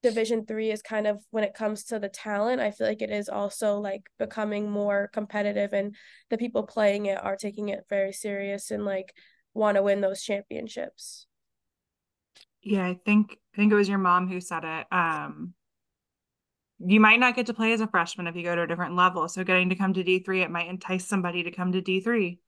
[0.04, 3.12] division three is kind of when it comes to the talent i feel like it
[3.12, 5.96] is also like becoming more competitive and
[6.30, 9.14] the people playing it are taking it very serious and like
[9.54, 11.28] want to win those championships.
[12.64, 15.54] Yeah i think i think it was your mom who said it um
[16.86, 18.96] you might not get to play as a freshman if you go to a different
[18.96, 19.28] level.
[19.28, 22.40] So getting to come to d3 it might entice somebody to come to d3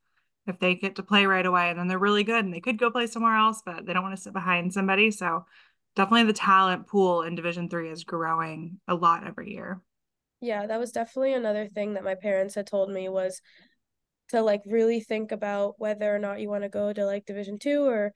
[0.47, 2.77] if they get to play right away and then they're really good and they could
[2.77, 5.11] go play somewhere else but they don't want to sit behind somebody.
[5.11, 5.45] So
[5.95, 9.81] definitely the talent pool in division three is growing a lot every year.
[10.41, 13.41] Yeah that was definitely another thing that my parents had told me was
[14.29, 17.59] to like really think about whether or not you want to go to like division
[17.59, 18.13] two or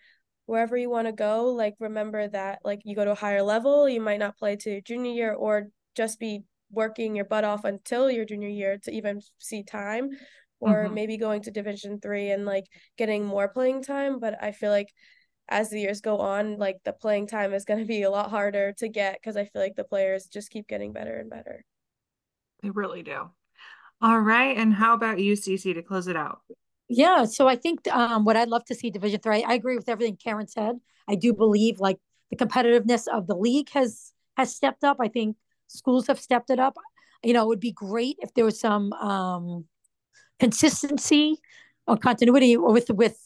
[0.47, 1.45] wherever you want to go.
[1.45, 4.81] Like remember that like you go to a higher level you might not play to
[4.81, 9.19] junior year or just be working your butt off until your junior year to even
[9.39, 10.09] see time
[10.59, 10.93] or mm-hmm.
[10.93, 12.65] maybe going to division three and like
[12.97, 14.89] getting more playing time but i feel like
[15.49, 18.29] as the years go on, like the playing time is going to be a lot
[18.29, 21.63] harder to get because I feel like the players just keep getting better and better.
[22.61, 23.29] They really do.
[24.01, 24.57] All right.
[24.57, 26.39] And how about you, CC, to close it out?
[26.89, 27.25] Yeah.
[27.25, 29.43] So I think um, what I'd love to see Division Three.
[29.43, 30.75] I agree with everything Karen said.
[31.07, 31.97] I do believe like
[32.29, 34.97] the competitiveness of the league has has stepped up.
[34.99, 35.37] I think
[35.67, 36.75] schools have stepped it up.
[37.23, 39.65] You know, it would be great if there was some um,
[40.39, 41.39] consistency
[41.87, 43.17] or continuity with with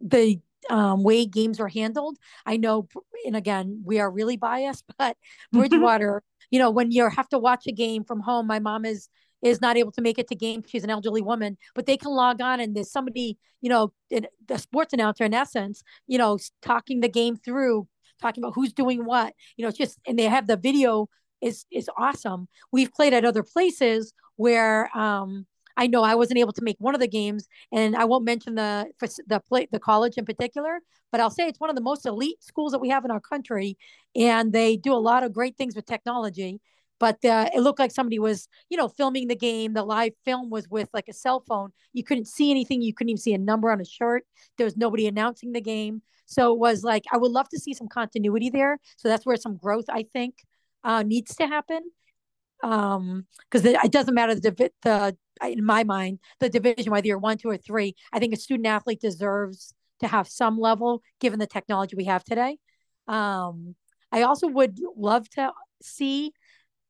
[0.00, 0.40] the
[0.70, 2.18] um, way games are handled.
[2.44, 2.88] I know,
[3.24, 5.16] and again, we are really biased, but
[5.52, 9.08] Bridgewater, you know, when you have to watch a game from home, my mom is
[9.40, 10.64] is not able to make it to game.
[10.66, 14.58] She's an elderly woman, but they can log on and there's somebody, you know, the
[14.58, 17.86] sports announcer in essence, you know, talking the game through,
[18.20, 19.34] talking about who's doing what.
[19.56, 21.08] You know, it's just and they have the video
[21.40, 22.48] is is awesome.
[22.72, 26.94] We've played at other places where um I know I wasn't able to make one
[26.94, 28.90] of the games, and I won't mention the
[29.26, 30.80] the play, the college in particular,
[31.12, 33.20] but I'll say it's one of the most elite schools that we have in our
[33.20, 33.76] country,
[34.16, 36.60] and they do a lot of great things with technology.
[37.00, 39.72] but uh, it looked like somebody was, you know, filming the game.
[39.72, 41.70] The live film was with like a cell phone.
[41.92, 42.82] You couldn't see anything.
[42.82, 44.24] You couldn't even see a number on a shirt.
[44.56, 46.02] There was nobody announcing the game.
[46.26, 48.78] So it was like, I would love to see some continuity there.
[48.96, 50.34] So that's where some growth, I think,
[50.88, 51.82] uh, needs to happen.
[52.64, 55.16] Um, because it doesn't matter the, the,
[55.46, 58.66] in my mind, the division, whether you're one, two, or three, I think a student
[58.66, 62.58] athlete deserves to have some level given the technology we have today.
[63.06, 63.76] Um,
[64.10, 66.32] I also would love to see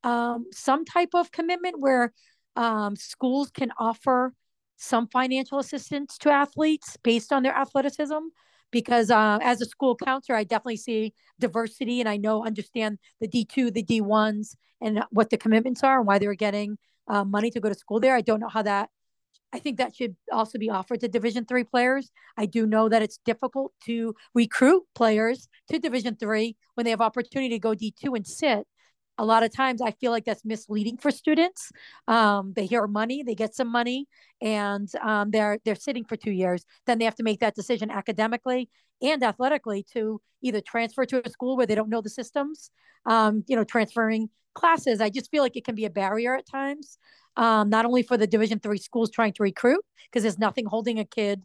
[0.03, 2.13] um, some type of commitment where
[2.55, 4.33] um, schools can offer
[4.77, 8.23] some financial assistance to athletes based on their athleticism.
[8.71, 13.27] Because uh, as a school counselor, I definitely see diversity and I know, understand the
[13.27, 17.59] D2, the D1s, and what the commitments are and why they're getting uh, money to
[17.59, 18.15] go to school there.
[18.15, 18.89] I don't know how that
[19.51, 22.11] I think that should also be offered to Division three players.
[22.37, 27.01] I do know that it's difficult to recruit players to Division three when they have
[27.01, 28.67] opportunity to go D two and sit
[29.19, 31.71] a lot of times I feel like that's misleading for students.
[32.07, 34.07] Um, they hear money, they get some money,
[34.41, 36.65] and um, they're they're sitting for two years.
[36.87, 38.69] Then they have to make that decision academically
[39.01, 42.71] and athletically to either transfer to a school where they don't know the systems.
[43.05, 45.01] Um, you know, transferring classes.
[45.01, 46.97] I just feel like it can be a barrier at times,
[47.35, 50.99] um, not only for the Division three schools trying to recruit because there's nothing holding
[50.99, 51.41] a kid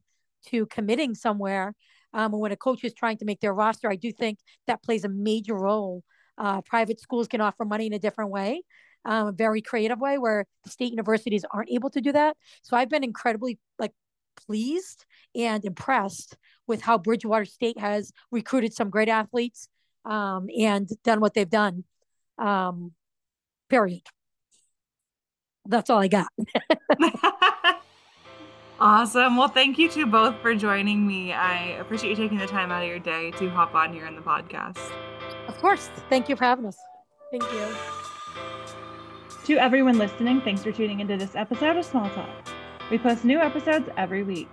[0.47, 1.75] to committing somewhere.
[2.13, 4.83] Um, and when a coach is trying to make their roster, I do think that
[4.83, 6.05] plays a major role
[6.39, 8.63] uh, private schools can offer money in a different way,
[9.05, 12.37] um, a very creative way where the state universities aren't able to do that.
[12.63, 13.93] So I've been incredibly like
[14.37, 15.05] pleased
[15.35, 19.69] and impressed with how Bridgewater State has recruited some great athletes
[20.05, 21.85] um, and done what they've done.
[22.39, 22.93] Um,
[23.69, 24.03] period.
[25.67, 26.29] That's all I got.
[28.81, 29.37] awesome.
[29.37, 31.33] Well, thank you to both for joining me.
[31.33, 34.15] I appreciate you taking the time out of your day to hop on here in
[34.15, 34.79] the podcast.
[35.49, 35.91] Of course.
[36.09, 36.79] Thank you for having us.
[37.31, 37.67] Thank you.
[39.47, 42.31] To everyone listening, thanks for tuning into this episode of Small Talk.
[42.91, 44.49] We post new episodes every week.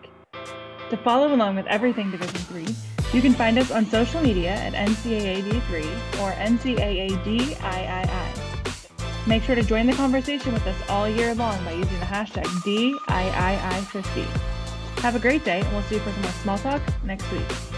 [0.89, 2.67] To follow along with everything Division 3,
[3.13, 5.85] you can find us on social media at NCAAD3
[6.19, 7.57] or NCAADIII.
[9.27, 12.43] Make sure to join the conversation with us all year long by using the hashtag
[12.65, 14.25] DIII50.
[14.99, 17.70] Have a great day, and we'll see you for some more small talk next week.